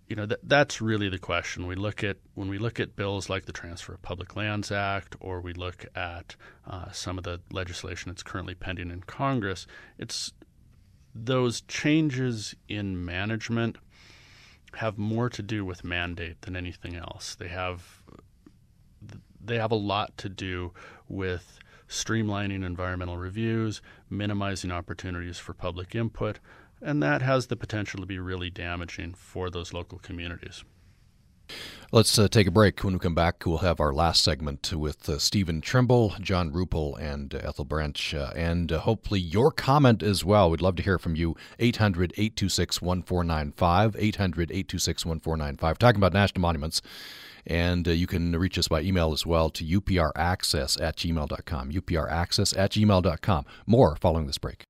[0.08, 1.66] you know, that, that's really the question.
[1.66, 5.16] We look at when we look at bills like the Transfer of Public Lands Act,
[5.20, 6.36] or we look at
[6.68, 9.66] uh, some of the legislation that's currently pending in Congress.
[9.97, 10.32] It's
[11.14, 13.78] those changes in management
[14.76, 17.36] have more to do with mandate than anything else.
[17.36, 18.03] They have
[19.43, 20.74] they have a lot to do
[21.08, 26.39] with streamlining environmental reviews, minimizing opportunities for public input,
[26.82, 30.63] and that has the potential to be really damaging for those local communities.
[31.91, 32.84] Let's uh, take a break.
[32.84, 36.99] When we come back, we'll have our last segment with uh, Stephen Trimble, John Ruple,
[36.99, 40.49] and uh, Ethel Branch, uh, and uh, hopefully your comment as well.
[40.49, 41.36] We'd love to hear from you.
[41.59, 43.95] 800 826 1495.
[43.97, 45.78] 800 826 1495.
[45.78, 46.82] Talking about national monuments.
[47.47, 51.71] And uh, you can reach us by email as well to upraccess at gmail.com.
[51.71, 53.45] upraccess at gmail.com.
[53.67, 54.65] More following this break.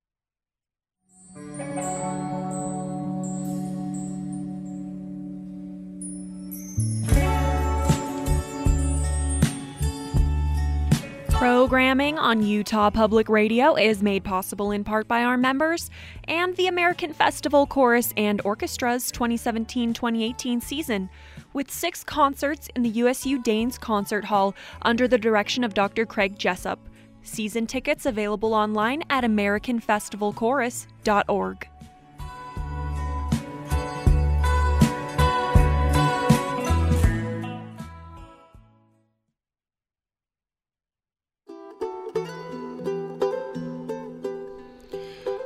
[11.46, 15.92] Programming on Utah Public Radio is made possible in part by our members
[16.24, 21.08] and the American Festival Chorus and Orchestra's 2017 2018 season,
[21.54, 26.08] with six concerts in the USU Daines Concert Hall under the direction of Dr.
[26.08, 26.80] Craig Jessup.
[27.22, 31.68] Season tickets available online at AmericanFestivalChorus.org.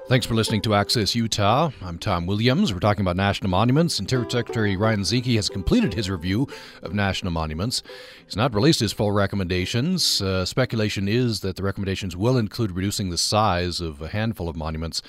[0.10, 1.70] Thanks for listening to Access Utah.
[1.84, 2.74] I'm Tom Williams.
[2.74, 4.00] We're talking about national monuments.
[4.00, 6.48] Interior Secretary Ryan Zinke has completed his review
[6.82, 7.84] of national monuments.
[8.26, 10.20] He's not released his full recommendations.
[10.20, 14.56] Uh, speculation is that the recommendations will include reducing the size of a handful of
[14.56, 15.04] monuments,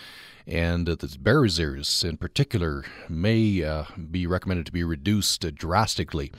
[0.46, 6.30] and that the Bears in particular may uh, be recommended to be reduced uh, drastically.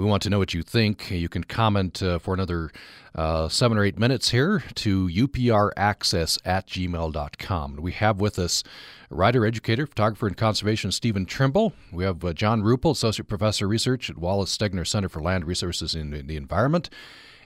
[0.00, 1.10] We want to know what you think.
[1.10, 2.70] You can comment uh, for another
[3.14, 7.76] uh, seven or eight minutes here to upraccess at gmail.com.
[7.76, 8.64] We have with us
[9.10, 11.74] writer, educator, photographer, and conservation Stephen Trimble.
[11.92, 15.44] We have uh, John Ruple, Associate Professor of Research at Wallace Stegner Center for Land
[15.44, 16.88] Resources in the Environment,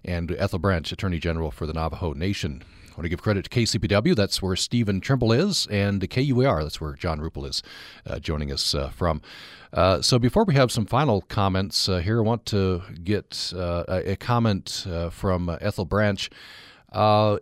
[0.05, 2.62] and Ethel Branch, Attorney General for the Navajo Nation.
[2.95, 4.14] I want to give credit to KCPW.
[4.14, 6.62] That's where Stephen Trimble is, and to KUER.
[6.62, 7.61] That's where John Ruple is
[8.07, 9.20] uh, joining us uh, from.
[9.72, 13.82] Uh, so before we have some final comments uh, here, I want to get uh,
[13.88, 16.30] a, comment uh, from Ethel Branch.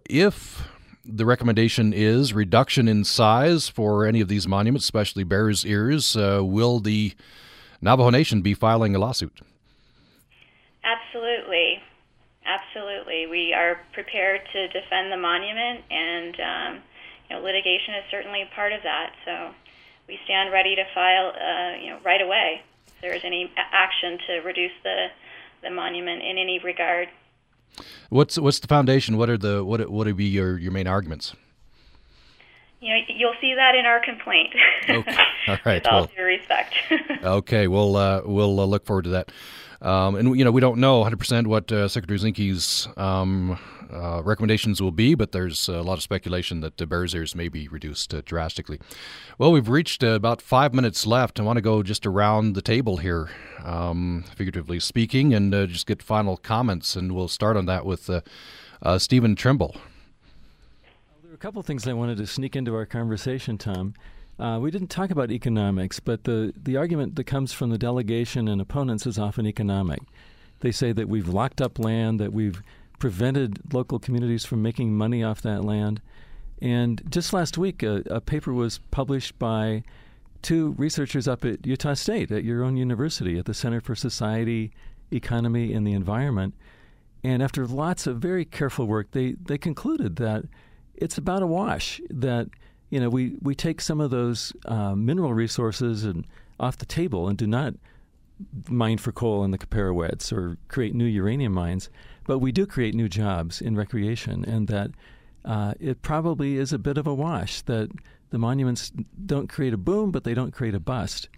[0.08, 0.66] if
[1.04, 6.80] the recommendation is reduction in size for any of these monuments, especially Bears Ears, will
[6.80, 7.12] the
[7.82, 9.42] Navajo Nation be filing a lawsuit?
[10.82, 11.82] Absolutely.
[12.44, 13.26] Absolutely.
[13.26, 16.82] We are prepared to defend the monument, and um,
[17.28, 19.12] you know, litigation is certainly part of that.
[19.24, 19.54] So
[20.08, 24.18] we stand ready to file, uh, you know, right away if there is any action
[24.26, 25.08] to reduce the
[25.62, 27.08] the monument in any regard.
[28.10, 29.16] What's what's the foundation?
[29.16, 31.34] What are the what what would be your your main arguments?
[32.80, 34.52] You know, you'll see that in our complaint.
[34.88, 35.16] Okay.
[35.48, 35.82] All right.
[35.84, 36.74] With all due respect.
[37.24, 37.68] okay.
[37.68, 39.30] We'll uh, we'll uh, look forward to that.
[39.82, 43.58] Um, and you know, we don't know 100% what uh, Secretary Zinke's um,
[43.92, 47.48] uh, recommendations will be, but there's a lot of speculation that the Bears ears may
[47.48, 48.78] be reduced uh, drastically.
[49.38, 51.40] Well, we've reached about five minutes left.
[51.40, 53.28] I want to go just around the table here,
[53.64, 58.08] um, figuratively speaking, and just get final comments, and we'll start on that with
[58.98, 59.76] Stephen Trimble.
[61.24, 63.94] There are a couple of things I wanted to sneak into our conversation, Tom.
[64.42, 68.48] Uh, we didn't talk about economics, but the, the argument that comes from the delegation
[68.48, 70.00] and opponents is often economic.
[70.58, 72.60] They say that we've locked up land, that we've
[72.98, 76.00] prevented local communities from making money off that land.
[76.60, 79.84] And just last week, a, a paper was published by
[80.42, 84.72] two researchers up at Utah State, at your own university, at the Center for Society,
[85.12, 86.52] Economy, and the Environment.
[87.22, 90.46] And after lots of very careful work, they, they concluded that
[90.96, 92.48] it's about a wash, that
[92.92, 96.26] you know, we, we take some of those uh, mineral resources and
[96.60, 97.72] off the table and do not
[98.68, 101.88] mine for coal in the Kaiparowits or create new uranium mines,
[102.26, 104.90] but we do create new jobs in recreation, and that
[105.42, 107.88] uh, it probably is a bit of a wash that
[108.28, 108.92] the monuments
[109.24, 111.30] don't create a boom, but they don't create a bust.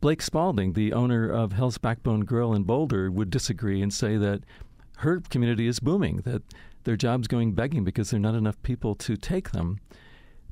[0.00, 4.44] Blake Spalding, the owner of Hell's Backbone Grill in Boulder, would disagree and say that
[4.98, 6.42] her community is booming, that
[6.84, 9.80] their jobs going begging because there are not enough people to take them.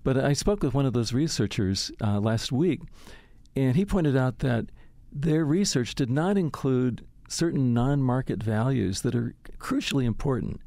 [0.04, 2.82] But I spoke with one of those researchers uh, last week,
[3.56, 4.66] and he pointed out that
[5.10, 10.60] their research did not include certain non market values that are crucially important.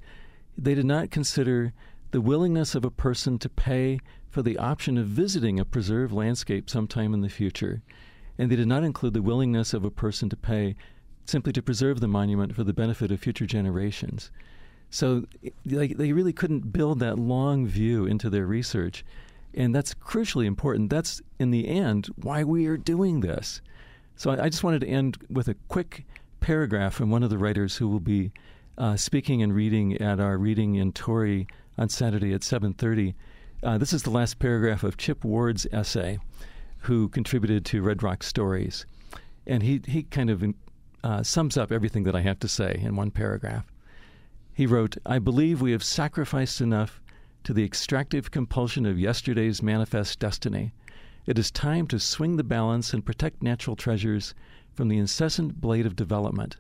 [0.58, 1.74] They did not consider
[2.12, 6.70] the willingness of a person to pay for the option of visiting a preserved landscape
[6.70, 7.82] sometime in the future.
[8.38, 10.76] And they did not include the willingness of a person to pay
[11.26, 14.32] simply to preserve the monument for the benefit of future generations.
[14.90, 15.26] So
[15.66, 19.04] they, they really couldn't build that long view into their research.
[19.54, 20.90] And that's crucially important.
[20.90, 23.62] That's, in the end, why we are doing this.
[24.16, 26.06] So I, I just wanted to end with a quick
[26.40, 28.32] paragraph from one of the writers who will be
[28.78, 33.14] uh, speaking and reading at our reading in Torrey on Saturday at 7.30.
[33.64, 36.20] Uh, this is the last paragraph of Chip Ward's essay,
[36.80, 38.86] who contributed to Red Rock Stories.
[39.48, 40.44] And he, he kind of
[41.04, 43.66] uh, sums up everything that I have to say in one paragraph.
[44.54, 47.02] He wrote, I believe we have sacrificed enough
[47.44, 50.74] to the extractive compulsion of yesterday's manifest destiny.
[51.26, 54.34] It is time to swing the balance and protect natural treasures
[54.74, 56.58] from the incessant blade of development.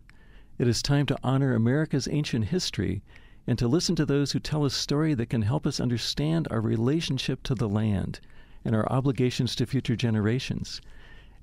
[0.57, 3.01] It is time to honor America's ancient history
[3.45, 6.59] and to listen to those who tell a story that can help us understand our
[6.59, 8.19] relationship to the land
[8.65, 10.81] and our obligations to future generations.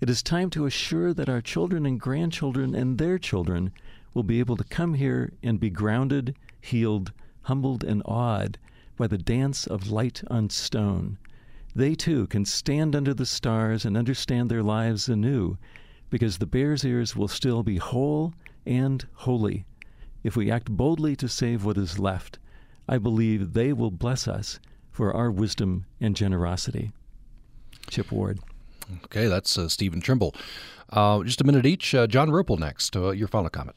[0.01, 3.73] It is time to assure that our children and grandchildren and their children
[4.13, 7.13] will be able to come here and be grounded, healed,
[7.43, 8.59] humbled, and awed
[8.97, 11.19] by the dance of light on stone.
[11.75, 15.59] They too can stand under the stars and understand their lives anew,
[16.11, 18.33] because the Bears Ears will still be whole
[18.65, 19.65] and holy.
[20.23, 22.39] If we act boldly to save what is left,
[22.89, 26.93] I believe they will bless us for our wisdom and generosity.
[27.89, 28.39] Chip Ward.
[29.05, 30.35] Okay, that's uh, Stephen Trimble.
[30.91, 31.95] Uh, just a minute each.
[31.95, 32.95] Uh, John Ruple next.
[32.95, 33.77] Uh, your final comment.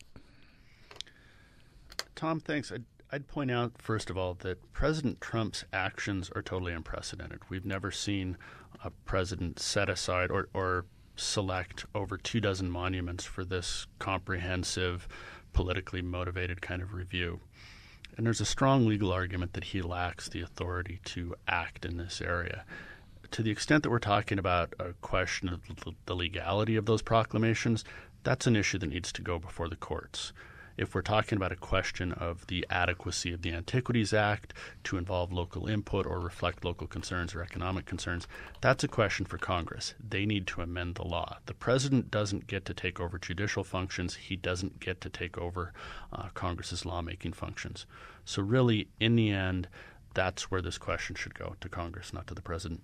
[2.15, 2.71] Tom, thanks.
[2.71, 7.39] I'd, I'd point out, first of all, that President Trump's actions are totally unprecedented.
[7.47, 8.37] We've never seen
[8.83, 10.85] a president set aside or, or
[11.15, 15.07] select over two dozen monuments for this comprehensive,
[15.53, 17.39] politically motivated kind of review.
[18.17, 22.19] And there's a strong legal argument that he lacks the authority to act in this
[22.19, 22.65] area.
[23.31, 25.61] To the extent that we're talking about a question of
[26.05, 27.85] the legality of those proclamations,
[28.23, 30.33] that's an issue that needs to go before the courts
[30.77, 34.53] if we're talking about a question of the adequacy of the Antiquities Act
[34.85, 38.27] to involve local input or reflect local concerns or economic concerns,
[38.61, 39.95] that's a question for Congress.
[39.99, 41.37] They need to amend the law.
[41.47, 45.73] The president doesn't get to take over judicial functions, he doesn't get to take over
[46.13, 47.85] uh, Congress's lawmaking functions.
[48.23, 49.67] So, really, in the end,
[50.13, 52.81] that's where this question should go to Congress, not to the president.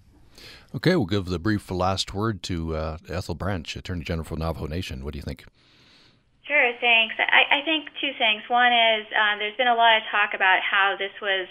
[0.73, 4.67] Okay, we'll give the brief last word to uh, Ethel Branch, Attorney General for Navajo
[4.67, 5.03] Nation.
[5.03, 5.45] What do you think?
[6.43, 7.15] Sure, thanks.
[7.19, 8.43] I, I think two things.
[8.51, 11.47] One is um, there's been a lot of talk about how this was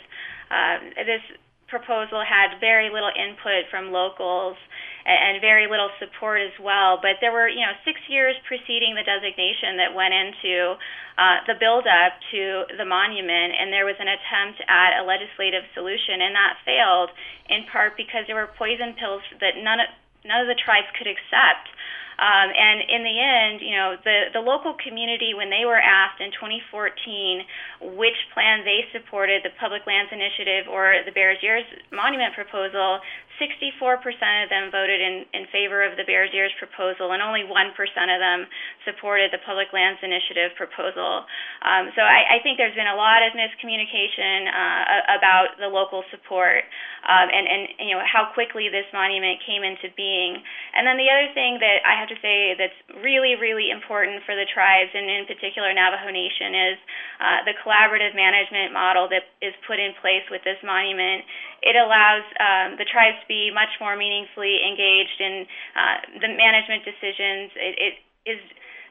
[0.53, 1.25] uh, this
[1.73, 4.61] proposal had very little input from locals
[5.09, 7.01] and, and very little support as well.
[7.01, 10.77] But there were, you know, six years preceding the designation that went into
[11.17, 16.21] uh, the build-up to the monument, and there was an attempt at a legislative solution,
[16.21, 17.09] and that failed
[17.49, 19.89] in part because there were poison pills that none of
[20.29, 21.73] none of the tribes could accept.
[22.19, 26.21] Um, and in the end, you know, the, the local community, when they were asked
[26.21, 32.35] in 2014 which plan they supported, the Public Lands Initiative or the Bears Ears Monument
[32.35, 33.01] proposal,
[33.41, 34.03] 64%
[34.45, 38.21] of them voted in, in favor of the Bears Ears proposal, and only 1% of
[38.21, 38.49] them
[38.85, 41.25] supported the Public Lands Initiative proposal.
[41.65, 46.05] Um, so I, I think there's been a lot of miscommunication uh, about the local
[46.11, 46.65] support
[47.03, 50.39] um, and, and you know how quickly this monument came into being.
[50.75, 54.39] And then the other thing that I have to say that's really, really important for
[54.39, 56.79] the tribes, and in particular Navajo Nation, is
[57.19, 61.27] uh, the collaborative management model that is put in place with this monument.
[61.63, 65.47] It allows um, the tribes to be much more meaningfully engaged in
[65.79, 67.55] uh, the management decisions.
[67.55, 67.95] It, it
[68.27, 68.41] is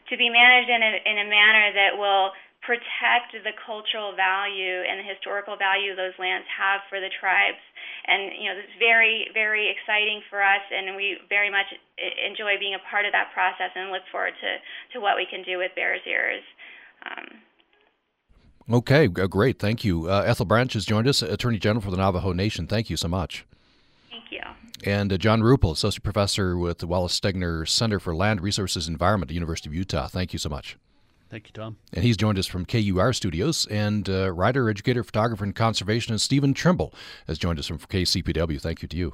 [0.10, 5.02] to be managed in a, in a manner that will protect the cultural value and
[5.02, 7.62] the historical value those lands have for the tribes.
[8.06, 12.78] And you know, it's very, very exciting for us, and we very much enjoy being
[12.78, 14.52] a part of that process and look forward to
[14.94, 16.46] to what we can do with Bears Ears.
[17.06, 17.42] Um,
[18.70, 19.60] Okay, great.
[19.60, 20.10] Thank you.
[20.10, 22.68] Uh, Ethel Branch has joined us, Attorney General for the Navajo Nation.
[22.68, 23.46] Thank you so much.
[24.22, 24.92] Thank you.
[24.92, 28.96] And uh, John Ruple, Associate Professor with the Wallace Stegner Center for Land Resources and
[28.96, 30.08] Environment at the University of Utah.
[30.08, 30.78] Thank you so much.
[31.30, 31.78] Thank you, Tom.
[31.94, 33.66] And he's joined us from KUER Studios.
[33.68, 36.94] And uh, writer, educator, photographer, and conservationist Stephen Trimble
[37.28, 38.60] has joined us from KCPW.
[38.60, 39.14] Thank you to you.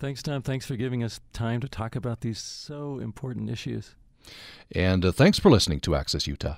[0.00, 0.42] Thanks, Tom.
[0.42, 3.94] Thanks for giving us time to talk about these so important issues.
[4.72, 6.56] And uh, thanks for listening to Access Utah.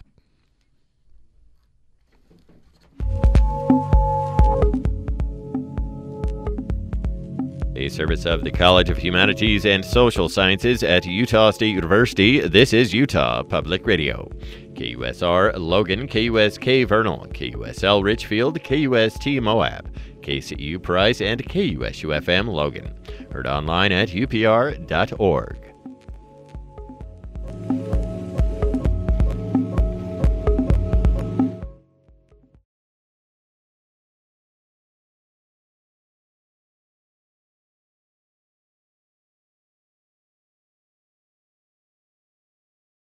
[7.82, 12.38] A service of the College of Humanities and Social Sciences at Utah State University.
[12.38, 14.30] This is Utah Public Radio.
[14.74, 22.94] KUSR Logan, KUSK Vernal, KUSL Richfield, KUST Moab, KCU Price, and KUSUFM Logan.
[23.32, 25.58] Heard online at upr.org.